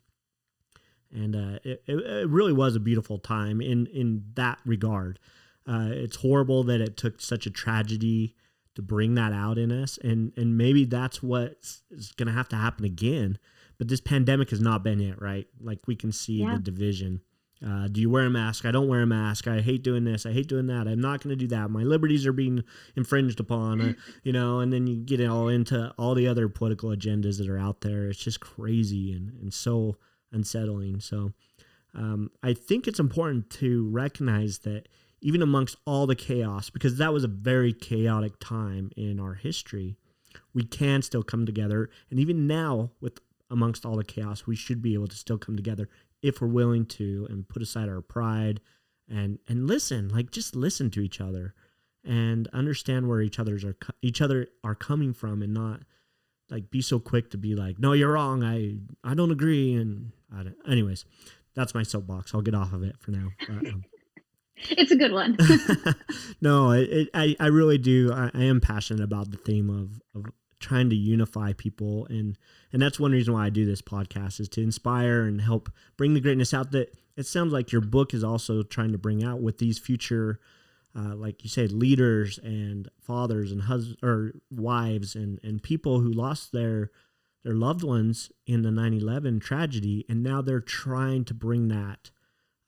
[1.12, 5.18] And uh, it, it, really was a beautiful time in in that regard.
[5.66, 8.36] Uh, it's horrible that it took such a tragedy
[8.76, 9.98] to bring that out in us.
[9.98, 11.56] And and maybe that's what
[11.90, 13.36] is going to have to happen again
[13.80, 15.46] but this pandemic has not been it right?
[15.58, 16.56] Like we can see Yeah.
[16.56, 17.22] the division.
[17.66, 18.66] Uh, do you wear a mask?
[18.66, 19.48] I don't wear a mask.
[19.48, 20.26] I hate doing this.
[20.26, 20.86] I hate doing that.
[20.86, 21.70] I'm not going to do that.
[21.70, 22.62] My liberties are being
[22.94, 26.90] infringed upon uh, you know and then you get all into all the other political
[26.90, 28.08] agendas that are out there.
[28.08, 29.96] It's just crazy and, and so
[30.30, 31.00] unsettling.
[31.00, 31.32] So
[31.94, 34.86] um, i think it's important to recognize that
[35.20, 39.96] even amongst all the chaos because that was a very chaotic time in our history
[40.54, 41.90] we can still come together.
[42.10, 43.20] And even now with
[43.50, 45.88] amongst all the chaos we should be able to still come together
[46.22, 48.60] if we're willing to and put aside our pride
[49.08, 51.54] and and listen like just listen to each other
[52.04, 55.80] and understand where each others are each other are coming from and not
[56.50, 60.12] like be so quick to be like no you're wrong i i don't agree and
[60.34, 61.04] I don't, anyways
[61.54, 63.84] that's my soapbox i'll get off of it for now but, um,
[64.70, 65.38] It's a good one.
[66.42, 68.12] no, it, it, I, I really do.
[68.12, 70.30] I, I am passionate about the theme of, of
[70.60, 72.06] trying to unify people.
[72.06, 72.38] And,
[72.72, 76.14] and that's one reason why I do this podcast is to inspire and help bring
[76.14, 79.40] the greatness out that it sounds like your book is also trying to bring out
[79.40, 80.38] with these future,
[80.96, 86.10] uh, like you said, leaders and fathers and hus- or wives and, and people who
[86.12, 86.90] lost their,
[87.42, 90.04] their loved ones in the 9-11 tragedy.
[90.08, 92.10] And now they're trying to bring that,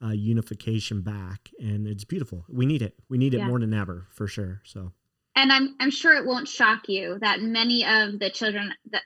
[0.03, 2.43] uh, unification back, and it's beautiful.
[2.49, 2.95] We need it.
[3.07, 3.47] We need it Yeah.
[3.47, 4.61] more than ever, for sure.
[4.65, 4.91] So
[5.35, 9.03] and I'm I'm sure it won't shock you that many of the children that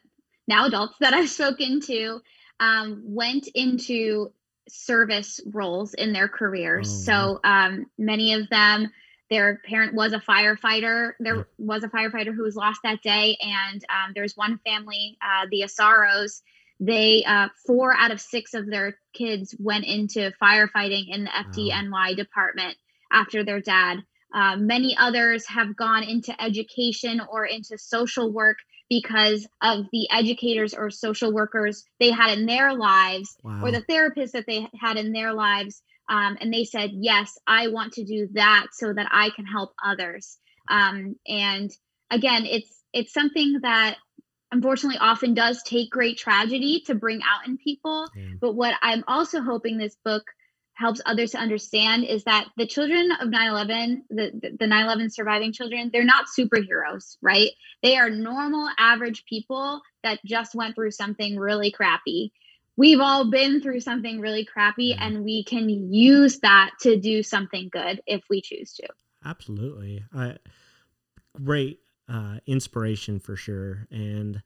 [0.48, 2.22] now adults that I've spoken to
[2.60, 4.32] um, went into
[4.70, 6.90] service roles in their careers.
[6.90, 8.92] Oh, so um, many of them,
[9.30, 11.14] their parent was a firefighter.
[11.20, 15.48] There was a firefighter who was lost that day, and um, there's one family, uh,
[15.52, 16.42] the Asaros.
[16.80, 22.16] They uh, four out of six of their kids went into firefighting in the FDNY
[22.16, 22.78] department
[23.12, 24.04] after their dad.
[24.34, 28.58] Uh, many others have gone into education or into social work
[28.90, 33.62] because of the educators or social workers they had in their lives wow.
[33.64, 35.82] or the therapists that they had in their lives.
[36.10, 39.74] Um, and they said, Yes, I want to do that so that I can help
[39.84, 40.38] others.
[40.70, 41.72] Um, and
[42.10, 43.98] again, it's it's something that
[44.52, 48.08] unfortunately often does take great tragedy to bring out in people.
[48.16, 48.24] Yeah.
[48.40, 50.24] But what I'm also hoping this book
[50.78, 55.52] helps others to understand is that the children of 9-11 the, the, the 9-11 surviving
[55.52, 57.52] children they're not superheroes right
[57.84, 62.32] they are normal average people that just went through something really crappy
[62.76, 67.70] we've all been through something really crappy and we can use that to do something
[67.72, 68.88] good if we choose to
[69.26, 70.04] Absolutely.
[70.16, 70.38] I,
[71.44, 73.88] great uh, inspiration for sure.
[73.92, 74.42] And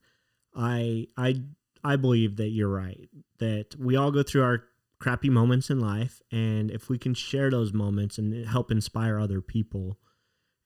[0.56, 1.42] I I
[1.84, 3.10] I believe that you're right.
[3.40, 4.64] That we all go through our
[5.02, 9.42] crappy moments in life and if we can share those moments and help inspire other
[9.42, 9.98] people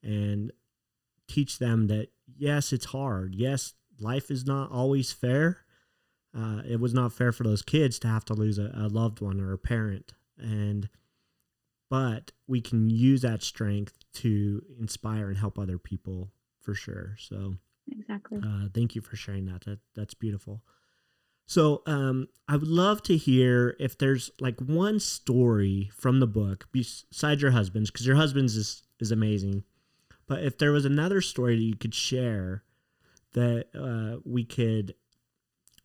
[0.03, 0.51] and
[1.27, 3.33] teach them that yes, it's hard.
[3.33, 5.59] Yes, life is not always fair.
[6.37, 9.21] Uh, it was not fair for those kids to have to lose a, a loved
[9.21, 10.13] one or a parent.
[10.37, 10.89] And
[11.89, 17.15] but we can use that strength to inspire and help other people for sure.
[17.19, 17.55] So
[17.89, 18.39] exactly.
[18.43, 19.63] Uh, thank you for sharing that.
[19.65, 20.61] That that's beautiful.
[21.47, 26.67] So, um, I would love to hear if there's like one story from the book
[26.71, 29.63] besides your husband's, because your husband's is is amazing.
[30.27, 32.63] But if there was another story that you could share
[33.33, 34.95] that uh, we could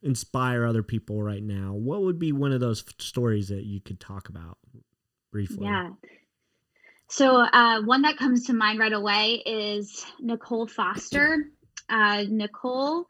[0.03, 4.01] inspire other people right now, what would be one of those stories that you could
[4.01, 4.59] talk about
[5.31, 5.67] briefly?
[5.67, 5.91] Yeah.
[7.09, 11.51] So, uh, one that comes to mind right away is Nicole Foster.
[11.89, 13.07] Uh, Nicole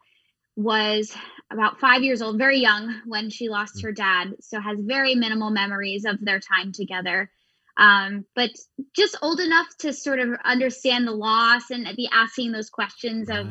[0.62, 1.14] was
[1.50, 3.82] about five years old, very young when she lost mm.
[3.82, 7.30] her dad, so has very minimal memories of their time together.
[7.76, 8.50] Um, but
[8.94, 13.38] just old enough to sort of understand the loss and be asking those questions right.
[13.38, 13.46] of,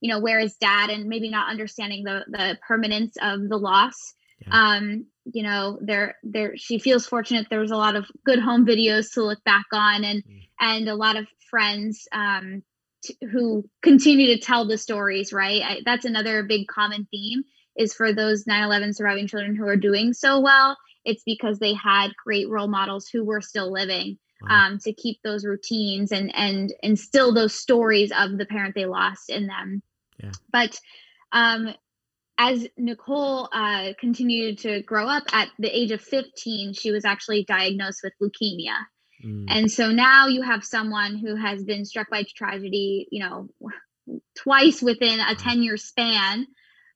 [0.00, 4.14] you know, where is dad, and maybe not understanding the the permanence of the loss.
[4.40, 4.48] Yeah.
[4.52, 8.66] Um, you know there there she feels fortunate there was a lot of good home
[8.66, 10.48] videos to look back on and mm.
[10.60, 12.62] and a lot of friends um
[13.02, 17.42] t- who continue to tell the stories right I, that's another big common theme
[17.76, 22.08] is for those 9-11 surviving children who are doing so well it's because they had
[22.24, 24.66] great role models who were still living wow.
[24.66, 29.30] um, to keep those routines and and instill those stories of the parent they lost
[29.30, 29.82] in them
[30.22, 30.32] yeah.
[30.52, 30.78] but
[31.32, 31.74] um,
[32.38, 37.44] as Nicole uh, continued to grow up at the age of 15, she was actually
[37.44, 38.76] diagnosed with leukemia.
[39.24, 39.46] Mm.
[39.48, 43.48] And so now you have someone who has been struck by tragedy, you know,
[44.36, 46.46] twice within a 10 year span,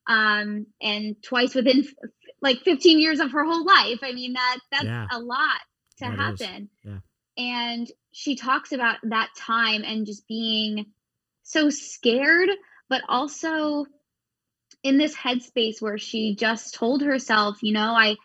[0.06, 2.10] um, and twice within f-
[2.40, 4.00] like 15 years of her whole life.
[4.02, 5.06] I mean, that that's yeah.
[5.10, 5.60] a lot
[5.98, 6.68] to that happen.
[6.84, 6.98] Yeah.
[7.36, 10.86] And she talks about that time and just being
[11.42, 12.50] so scared,
[12.88, 13.86] but also
[14.82, 18.16] in this headspace where she just told herself, you know, I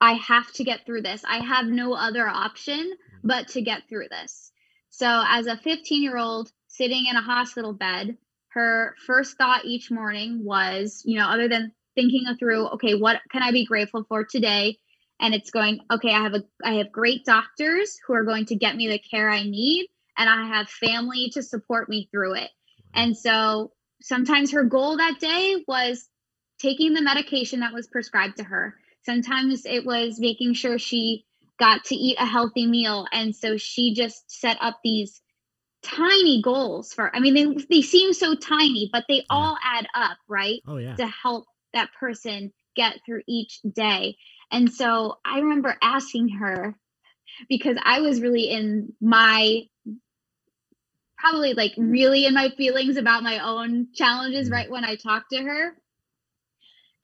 [0.00, 1.22] I have to get through this.
[1.26, 2.92] I have no other option.
[3.22, 4.52] But to get through this.
[4.90, 8.16] So as a 15-year-old sitting in a hospital bed,
[8.48, 13.42] her first thought each morning was, you know, other than thinking through, okay, what can
[13.42, 14.78] I be grateful for today?
[15.20, 18.56] And it's going, okay, I have a I have great doctors who are going to
[18.56, 22.50] get me the care I need and I have family to support me through it.
[22.94, 26.08] And so sometimes her goal that day was
[26.58, 28.74] taking the medication that was prescribed to her.
[29.04, 31.26] Sometimes it was making sure she
[31.60, 33.06] got to eat a healthy meal.
[33.12, 35.20] And so she just set up these
[35.82, 39.22] tiny goals for, I mean, they, they seem so tiny, but they yeah.
[39.30, 40.60] all add up, right?
[40.66, 40.96] Oh, yeah.
[40.96, 41.44] To help
[41.74, 44.16] that person get through each day.
[44.50, 46.74] And so I remember asking her
[47.48, 49.62] because I was really in my
[51.18, 54.54] probably like really in my feelings about my own challenges mm-hmm.
[54.54, 55.76] right when I talked to her.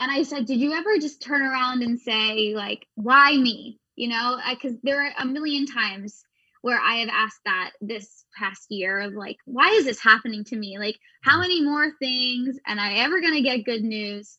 [0.01, 3.79] And I said, Did you ever just turn around and say, like, why me?
[3.97, 6.23] You know, because there are a million times
[6.63, 10.57] where I have asked that this past year of like, why is this happening to
[10.57, 10.79] me?
[10.79, 11.41] Like, how mm-hmm.
[11.43, 12.59] many more things?
[12.67, 14.37] And am I ever going to get good news?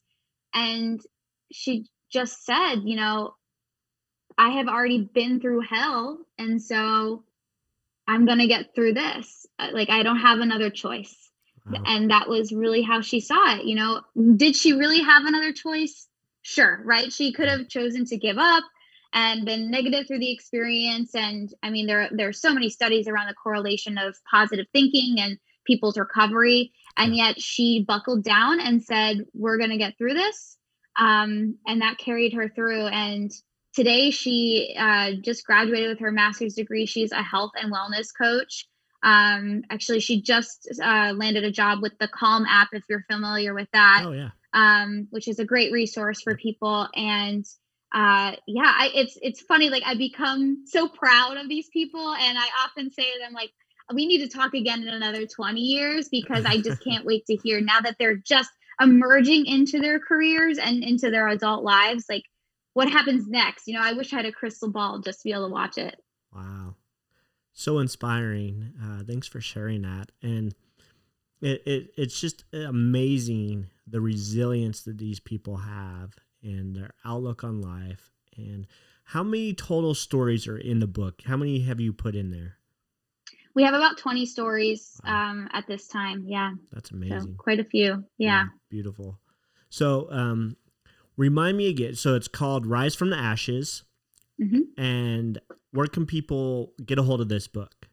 [0.54, 1.00] And
[1.52, 3.34] she just said, you know,
[4.38, 6.20] I have already been through hell.
[6.38, 7.24] And so
[8.08, 9.46] I'm going to get through this.
[9.58, 11.16] Uh, like, I don't have another choice.
[11.66, 11.82] Wow.
[11.86, 13.66] And that was really how she saw it.
[13.66, 14.02] You know,
[14.36, 16.08] did she really have another choice?
[16.42, 17.12] Sure, right?
[17.12, 18.64] She could have chosen to give up
[19.14, 21.16] and been negative through the experience.
[21.16, 25.16] And I mean, there, there are so many studies around the correlation of positive thinking
[25.20, 26.72] and people's recovery.
[26.96, 30.58] And yet she buckled down and said, We're going to get through this.
[31.00, 32.88] Um, and that carried her through.
[32.88, 33.32] And
[33.78, 38.66] today she uh, just graduated with her master's degree she's a health and wellness coach
[39.04, 43.54] um, actually she just uh, landed a job with the calm app if you're familiar
[43.54, 47.46] with that oh yeah um, which is a great resource for people and
[47.94, 52.38] uh, yeah I, it's it's funny like i become so proud of these people and
[52.38, 53.52] i often say to them like
[53.94, 57.36] we need to talk again in another 20 years because i just can't wait to
[57.36, 58.50] hear now that they're just
[58.82, 62.24] emerging into their careers and into their adult lives like
[62.78, 63.68] what happens next.
[63.68, 65.80] You know, I wish I had a crystal ball just to be able to watch
[65.80, 66.00] it.
[66.32, 66.76] Wow.
[67.52, 68.72] So inspiring.
[68.80, 70.12] Uh, thanks for sharing that.
[70.22, 70.54] And
[71.42, 76.14] it, it it's just amazing the resilience that these people have
[76.44, 78.12] and their outlook on life.
[78.36, 78.68] And
[79.04, 81.22] how many total stories are in the book?
[81.26, 82.58] How many have you put in there?
[83.56, 85.32] We have about 20 stories wow.
[85.32, 86.26] um, at this time.
[86.28, 86.52] Yeah.
[86.72, 87.22] That's amazing.
[87.22, 88.04] So quite a few.
[88.18, 88.28] Yeah.
[88.28, 89.20] yeah beautiful.
[89.70, 90.56] So, um,
[91.18, 91.96] Remind me again.
[91.96, 93.84] So it's called Rise from the Ashes.
[94.40, 94.82] Mm-hmm.
[94.82, 97.88] And where can people get a hold of this book?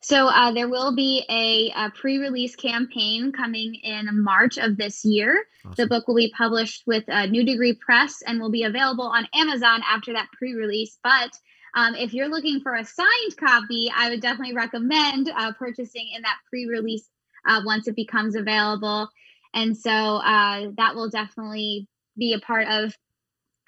[0.00, 5.44] So uh, there will be a, a, pre-release campaign coming in March of this year.
[5.64, 5.74] Awesome.
[5.76, 9.26] The book will be published with uh, New Degree Press and will be available on
[9.34, 10.98] Amazon after that pre-release.
[11.02, 11.30] But
[11.74, 16.22] um, if you're looking for a signed copy, I would definitely recommend uh, purchasing in
[16.22, 17.08] that pre-release
[17.46, 19.08] uh, once it becomes available.
[19.54, 22.94] And so uh, that will definitely be a part of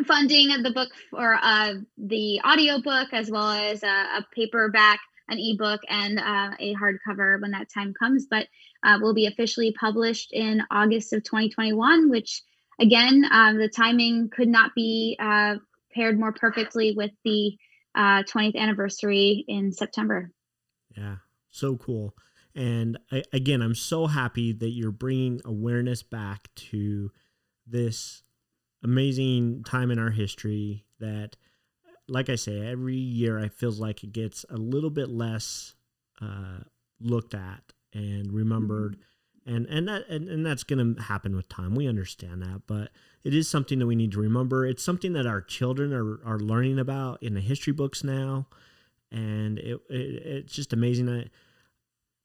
[0.07, 5.01] funding the book for uh, the audiobook as well as a, a paperback,
[5.31, 8.27] an ebook, and uh, a hardcover when that time comes.
[8.31, 8.49] But
[8.85, 12.43] uh, will be officially published in August of 2021, which
[12.81, 15.57] again, um, the timing could not be uh,
[15.95, 17.57] paired more perfectly with the
[17.97, 20.31] 20th uh, anniversary in September.
[20.97, 21.17] Yeah,
[21.51, 22.15] so cool.
[22.55, 27.11] And I, again, I'm so happy that you're bringing awareness back to
[27.67, 28.23] this
[28.83, 31.37] amazing time in our history that
[32.11, 35.75] like i say every year i feels like it gets a little bit less
[36.21, 36.59] uh,
[37.01, 38.97] looked at and remembered
[39.47, 39.57] mm-hmm.
[39.57, 42.91] and and that and, and that's going to happen with time we understand that but
[43.25, 46.39] it is something that we need to remember it's something that our children are, are
[46.39, 48.47] learning about in the history books now
[49.11, 51.31] and it, it it's just amazing that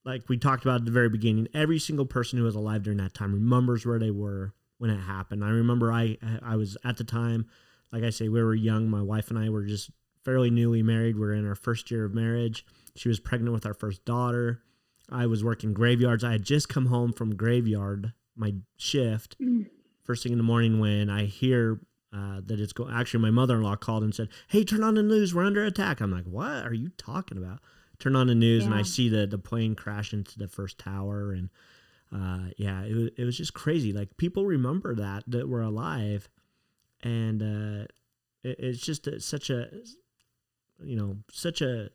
[0.04, 2.98] like we talked about at the very beginning every single person who was alive during
[2.98, 5.44] that time remembers where they were when it happened.
[5.44, 7.48] I remember I I was at the time,
[7.92, 8.90] like I say, we were young.
[8.90, 9.90] My wife and I were just
[10.24, 11.18] fairly newly married.
[11.18, 12.66] We are in our first year of marriage.
[12.96, 14.62] She was pregnant with our first daughter.
[15.10, 16.24] I was working graveyards.
[16.24, 19.68] I had just come home from graveyard, my shift, mm.
[20.04, 21.80] first thing in the morning when I hear
[22.12, 22.94] uh, that it's going.
[22.94, 25.36] Actually, my mother in law called and said, "Hey, turn on the news.
[25.36, 27.60] We're under attack." I'm like, "What are you talking about?"
[28.00, 28.72] Turn on the news yeah.
[28.72, 31.50] and I see the the plane crash into the first tower and
[32.14, 33.92] uh, yeah, it was, it was just crazy.
[33.92, 36.30] Like people remember that that were alive,
[37.06, 37.86] and uh,
[38.44, 39.70] it, it's just a, such a,
[40.84, 41.90] you know, such a,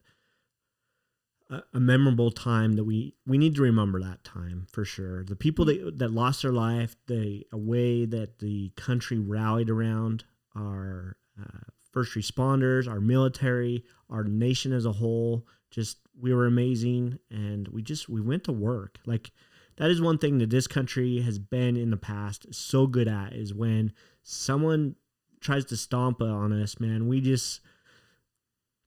[1.75, 5.25] a, memorable time that we we need to remember that time for sure.
[5.25, 10.25] The people that that lost their life, the way that the country rallied around
[10.57, 15.47] our uh, first responders, our military, our nation as a whole.
[15.73, 19.33] Just we were amazing, and we just we went to work like
[19.81, 23.33] that is one thing that this country has been in the past so good at
[23.33, 23.93] is when
[24.23, 24.95] someone
[25.41, 27.61] tries to stomp on us, man, we just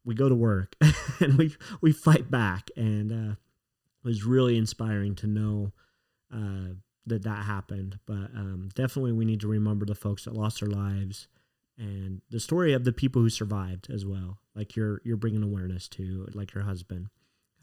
[0.05, 0.75] we go to work
[1.19, 2.69] and we we fight back.
[2.75, 5.71] And uh, it was really inspiring to know
[6.33, 6.75] uh,
[7.05, 7.99] that that happened.
[8.05, 11.27] But um, definitely we need to remember the folks that lost their lives
[11.77, 14.39] and the story of the people who survived as well.
[14.55, 17.07] Like you're you're bringing awareness to like your husband.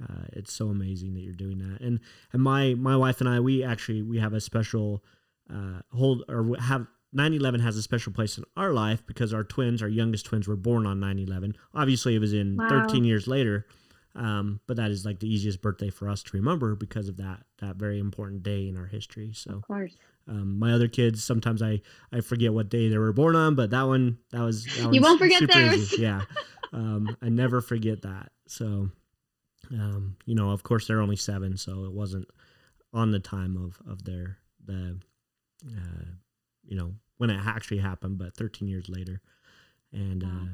[0.03, 1.81] Uh, it's so amazing that you're doing that.
[1.81, 2.01] And
[2.33, 5.05] and my my wife and I, we actually we have a special
[5.53, 9.83] uh, hold or have 9/11 has a special place in our life because our twins,
[9.83, 11.55] our youngest twins, were born on 9/11.
[11.75, 12.69] Obviously, it was in wow.
[12.69, 13.67] 13 years later,
[14.15, 17.45] um, but that is like the easiest birthday for us to remember because of that
[17.59, 19.33] that very important day in our history.
[19.33, 19.97] So, of course.
[20.29, 21.81] Um, my other kids, sometimes I,
[22.13, 25.01] I forget what day they were born on, but that one that was that you
[25.01, 25.93] won't forget theirs.
[25.93, 26.03] Easy.
[26.03, 26.23] Yeah,
[26.73, 28.31] um, I never forget that.
[28.47, 28.91] So
[29.73, 32.29] um, you know, of course, they're only seven, so it wasn't
[32.93, 34.99] on the time of of their the,
[35.67, 36.05] uh,
[36.71, 39.21] you know, when it actually happened, but 13 years later,
[39.93, 40.47] and uh,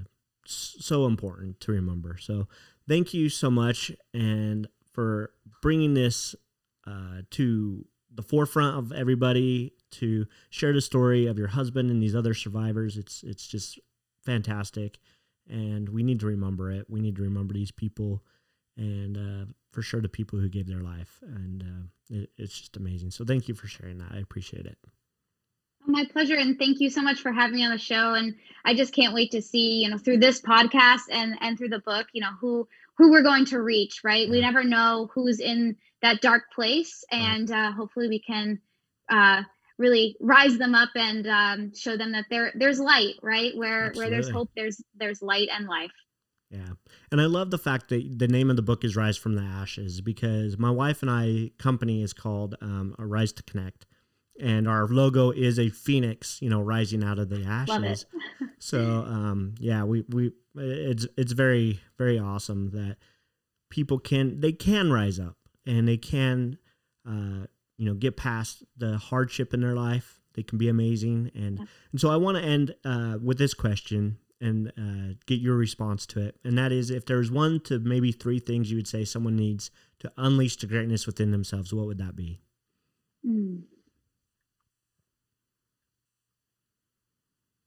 [0.45, 2.17] so important to remember.
[2.19, 2.49] So,
[2.89, 5.31] thank you so much, and for
[5.63, 6.35] bringing this
[6.87, 12.17] uh, to the forefront of everybody to share the story of your husband and these
[12.17, 12.97] other survivors.
[12.97, 13.79] It's it's just
[14.25, 14.99] fantastic,
[15.49, 16.87] and we need to remember it.
[16.89, 18.25] We need to remember these people
[18.77, 21.21] and uh, for sure the people who gave their life.
[21.23, 23.11] And uh, it, it's just amazing.
[23.11, 24.13] So thank you for sharing that.
[24.13, 24.79] I appreciate it.
[25.87, 28.15] My pleasure, and thank you so much for having me on the show.
[28.15, 28.35] And
[28.65, 31.79] I just can't wait to see, you know, through this podcast and and through the
[31.79, 32.67] book, you know, who
[32.97, 34.01] who we're going to reach.
[34.03, 34.29] Right?
[34.29, 38.61] We never know who's in that dark place, and uh, hopefully we can
[39.09, 39.43] uh,
[39.79, 43.15] really rise them up and um, show them that there there's light.
[43.23, 43.57] Right?
[43.57, 44.01] Where Absolutely.
[44.01, 45.93] where there's hope, there's there's light and life.
[46.51, 46.71] Yeah.
[47.11, 49.43] And I love the fact that the name of the book is Rise from the
[49.43, 53.87] Ashes because my wife and I company is called um, Rise to Connect.
[54.41, 58.07] And our logo is a phoenix, you know, rising out of the ashes.
[58.59, 62.97] so um, yeah, we, we it's it's very, very awesome that
[63.71, 66.59] people can they can rise up and they can
[67.07, 70.21] uh, you know get past the hardship in their life.
[70.35, 71.31] They can be amazing.
[71.35, 75.57] And and so I want to end uh, with this question and uh, get your
[75.57, 76.37] response to it.
[76.45, 79.71] And that is if there's one to maybe three things you would say someone needs
[80.01, 82.41] to unleash the greatness within themselves, what would that be?
[83.27, 83.63] Mm.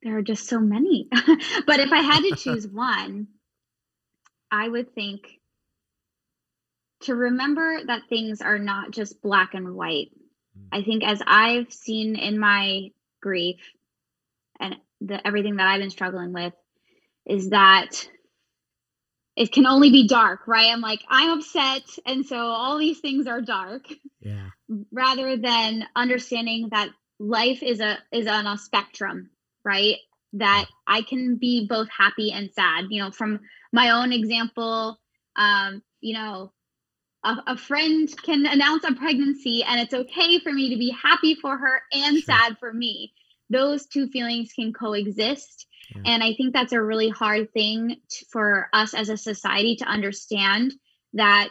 [0.03, 1.07] There are just so many.
[1.11, 3.27] but if I had to choose one,
[4.51, 5.21] I would think
[7.01, 10.11] to remember that things are not just black and white.
[10.57, 10.67] Mm.
[10.71, 12.91] I think as I've seen in my
[13.21, 13.59] grief
[14.59, 16.53] and the everything that I've been struggling with
[17.25, 18.09] is that
[19.35, 20.67] it can only be dark, right?
[20.67, 21.83] I'm like, I'm upset.
[22.05, 23.85] And so all these things are dark.
[24.19, 24.49] Yeah.
[24.91, 26.89] rather than understanding that
[27.19, 29.29] life is a is on a spectrum,
[29.63, 29.97] right?
[30.33, 32.85] That I can be both happy and sad.
[32.89, 33.39] You know, from
[33.71, 34.99] my own example,
[35.35, 36.51] um, you know,
[37.23, 41.35] a, a, friend can announce a pregnancy and it's okay for me to be happy
[41.35, 42.23] for her and sure.
[42.23, 43.13] sad for me.
[43.49, 45.67] Those two feelings can coexist.
[45.95, 46.01] Yeah.
[46.05, 49.85] And I think that's a really hard thing to, for us as a society to
[49.85, 50.73] understand
[51.13, 51.49] that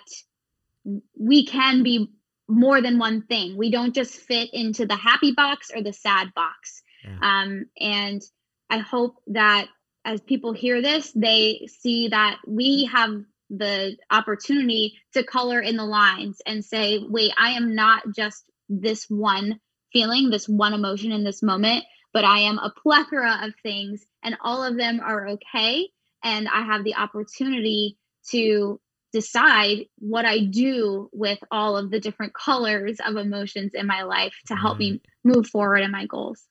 [1.19, 2.11] we can be
[2.49, 3.57] more than one thing.
[3.57, 6.78] We don't just fit into the happy box or the sad box.
[7.05, 7.19] Yeah.
[7.23, 8.23] Um, and
[8.71, 9.69] I hope that
[10.05, 15.85] as people hear this, they see that we have the opportunity to color in the
[15.85, 19.61] lines and say, wait, I am not just this one
[19.93, 24.37] feeling, this one emotion in this moment, but I am a plethora of things and
[24.43, 25.89] all of them are okay.
[26.23, 27.97] And I have the opportunity
[28.31, 28.81] to
[29.13, 34.35] decide what I do with all of the different colors of emotions in my life
[34.49, 36.45] to help me move forward in my goals.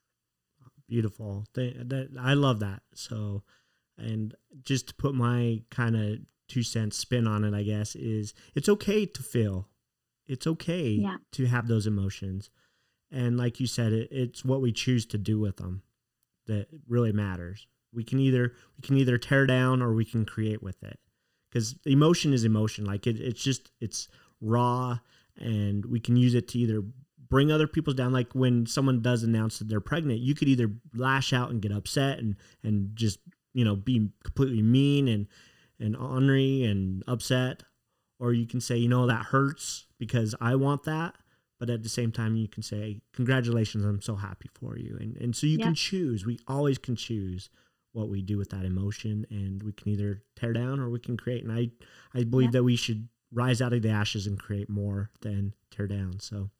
[0.88, 1.46] Beautiful.
[1.54, 2.82] That I love that.
[2.94, 3.44] So,
[3.98, 4.34] and
[4.64, 8.70] just to put my kind of two cents spin on it, I guess, is it's
[8.70, 9.68] okay to feel.
[10.28, 11.18] It's okay yeah.
[11.34, 12.50] to have those emotions.
[13.12, 15.84] And like you said, it, it's what we choose to do with them
[16.48, 17.68] that really matters.
[17.94, 21.00] We can either we can either tear down or we can create with it.
[21.50, 22.86] Because emotion is emotion.
[22.86, 24.08] Like it, it's just it's
[24.42, 25.00] raw
[25.38, 26.84] and we can use it to either
[27.30, 30.72] bring other people's down like when someone does announce that they're pregnant you could either
[30.96, 33.20] lash out and get upset and and just
[33.54, 35.28] you know be completely mean and
[35.80, 37.64] and ornery and upset,
[38.20, 41.16] or you can say, you know, that hurts because I want that.
[41.60, 44.96] But at the same time, you can say, congratulations, I'm so happy for you.
[45.00, 45.66] And, and so you yeah.
[45.66, 46.24] can choose.
[46.24, 47.50] We always can choose
[47.94, 49.26] what we do with that emotion.
[49.32, 51.44] And we can either tear down or we can create.
[51.44, 51.70] And I,
[52.14, 52.60] I believe yeah.
[52.60, 56.20] that we should rise out of the ashes and create more than tear down.
[56.20, 56.52] So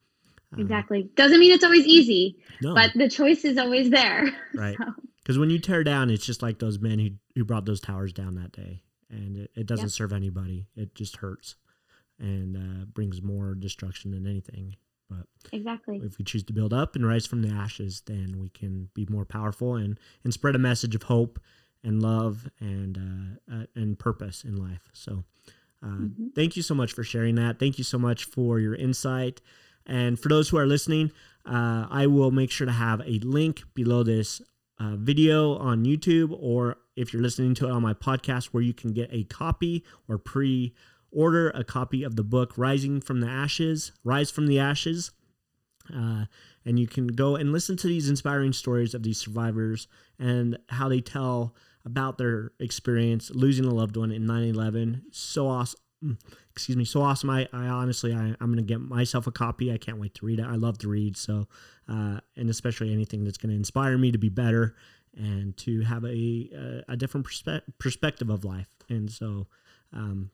[0.58, 1.10] exactly.
[1.16, 2.76] Doesn't mean it's always easy, no.
[2.76, 4.30] but the choice is always there.
[4.54, 4.78] Right.
[5.22, 5.40] Because so.
[5.42, 8.36] when you tear down, it's just like those men who, who brought those towers down
[8.36, 10.68] that day and it, it doesn't serve anybody.
[10.76, 11.56] It just hurts
[12.20, 14.76] and uh, brings more destruction than anything.
[15.10, 18.50] But exactly, if we choose to build up and rise from the ashes, then we
[18.50, 21.40] can be more powerful and and spread a message of hope
[21.84, 24.90] and love and uh, uh, and purpose in life.
[24.92, 25.24] So,
[25.82, 26.28] uh, mm-hmm.
[26.36, 27.58] thank you so much for sharing that.
[27.58, 29.40] Thank you so much for your insight.
[29.88, 31.12] And for those who are listening,
[31.46, 34.42] uh, I will make sure to have a link below this
[34.80, 38.74] uh, video on YouTube, or if you're listening to it on my podcast, where you
[38.74, 40.76] can get a copy or pre
[41.10, 45.12] order a copy of the book Rising from the Ashes, Rise from the Ashes.
[45.94, 46.26] Uh,
[46.66, 49.88] and you can go and listen to these inspiring stories of these survivors
[50.20, 55.80] and how they tell about their experience losing a loved one in 9-11 so awesome
[56.52, 59.78] excuse me so awesome i, I honestly I, i'm gonna get myself a copy i
[59.78, 61.48] can't wait to read it i love to read so
[61.90, 64.76] uh, and especially anything that's going to inspire me to be better
[65.16, 66.50] and to have a
[66.88, 68.70] a, a different perspe- perspective of life.
[68.90, 69.48] And so,
[69.94, 70.32] um,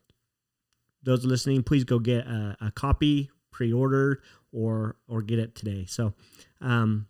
[1.04, 5.86] those listening, please go get a, a copy pre-ordered or or get it today.
[5.88, 6.14] So,
[6.62, 7.08] um,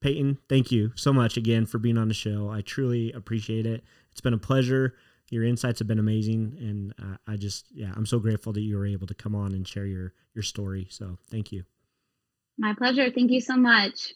[0.00, 2.50] Payton, thank you so much again for being on the show.
[2.50, 3.82] I truly appreciate it.
[4.12, 4.94] It's been a pleasure.
[5.30, 8.76] Your insights have been amazing, and uh, I just yeah, I'm so grateful that you
[8.76, 10.86] were able to come on and share your your story.
[10.90, 11.64] So, thank you.
[12.58, 13.10] My pleasure.
[13.10, 14.12] Thank you so much.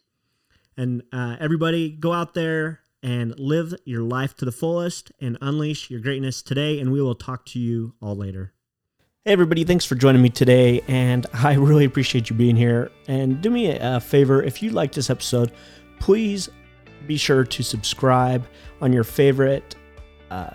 [0.77, 5.91] And uh, everybody, go out there and live your life to the fullest and unleash
[5.91, 6.81] your greatness today.
[6.81, 8.53] And we will talk to you all later.
[9.25, 10.81] Hey, everybody, thanks for joining me today.
[10.89, 12.91] And I really appreciate you being here.
[13.09, 15.53] And do me a favor if you like this episode,
[15.99, 16.49] please
[17.07, 18.47] be sure to subscribe
[18.81, 19.77] on your favorite
[20.31, 20.51] uh,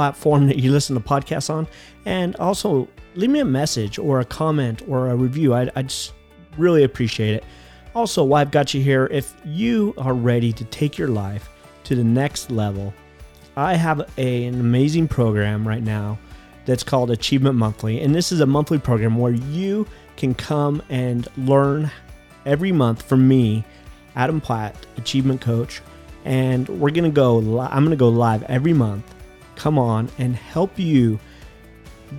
[0.00, 1.68] platform that you listen to podcasts on.
[2.04, 5.54] And also leave me a message or a comment or a review.
[5.54, 6.12] I, I just
[6.56, 7.44] Really appreciate it.
[7.94, 11.48] Also, while I've got you here, if you are ready to take your life
[11.84, 12.92] to the next level,
[13.56, 16.18] I have a, an amazing program right now
[16.66, 18.00] that's called Achievement Monthly.
[18.00, 19.86] And this is a monthly program where you
[20.16, 21.90] can come and learn
[22.46, 23.64] every month from me,
[24.14, 25.80] Adam Platt, Achievement Coach.
[26.24, 29.14] And we're going to go, li- I'm going to go live every month.
[29.60, 31.20] Come on and help you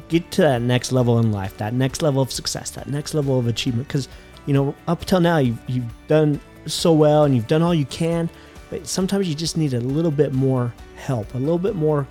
[0.09, 3.39] get to that next level in life, that next level of success, that next level
[3.39, 3.87] of achievement.
[3.87, 4.07] Because,
[4.45, 7.85] you know, up till now, you've, you've done so well and you've done all you
[7.85, 8.29] can,
[8.69, 12.05] but sometimes you just need a little bit more help, a little bit more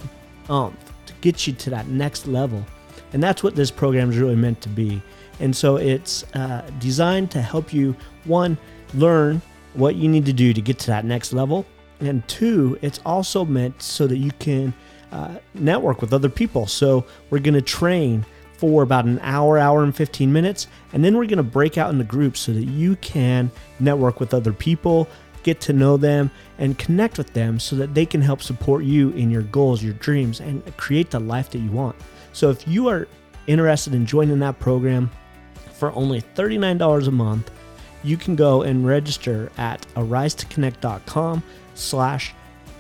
[0.49, 0.75] umph
[1.07, 2.67] to get you to that next level.
[3.13, 5.01] And that's what this program is really meant to be.
[5.39, 8.59] And so it's uh, designed to help you, one,
[8.95, 9.41] learn
[9.75, 11.65] what you need to do to get to that next level.
[12.01, 14.75] And two, it's also meant so that you can
[15.13, 16.67] uh, network with other people.
[16.67, 18.25] So we're going to train
[18.61, 20.67] for about an hour, hour and 15 minutes.
[20.93, 24.35] And then we're going to break out into groups so that you can network with
[24.35, 25.09] other people,
[25.43, 29.11] get to know them, and connect with them so that they can help support you
[29.13, 31.97] in your goals, your dreams, and create the life that you want.
[32.33, 33.09] So if you are
[33.47, 35.11] interested in joining that program
[35.73, 37.51] for only $39 a month,
[38.03, 41.43] you can go and register at arisetoconnect.com
[41.75, 42.35] slash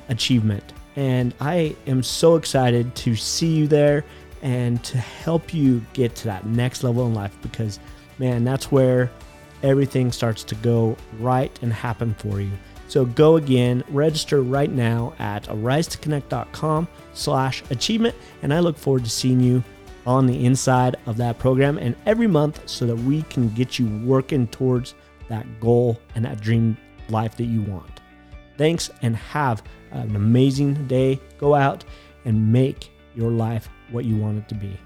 [0.09, 0.75] achievement.
[1.01, 4.05] And I am so excited to see you there
[4.43, 7.81] and to help you get to that next level in life because,
[8.19, 9.11] man, that's where
[9.63, 12.51] everything starts to go right and happen for you.
[12.87, 18.15] So go again, register right now at arisetoconnect.com slash achievement.
[18.43, 19.65] And I look forward to seeing you
[20.07, 23.87] on the inside of that program and every month so that we can get you
[24.05, 24.95] working towards
[25.29, 26.77] that goal and that dream
[27.09, 28.01] life that you want.
[28.59, 31.21] Thanks and have an amazing day.
[31.39, 31.85] Go out
[32.25, 34.77] and make your life what you want it to be.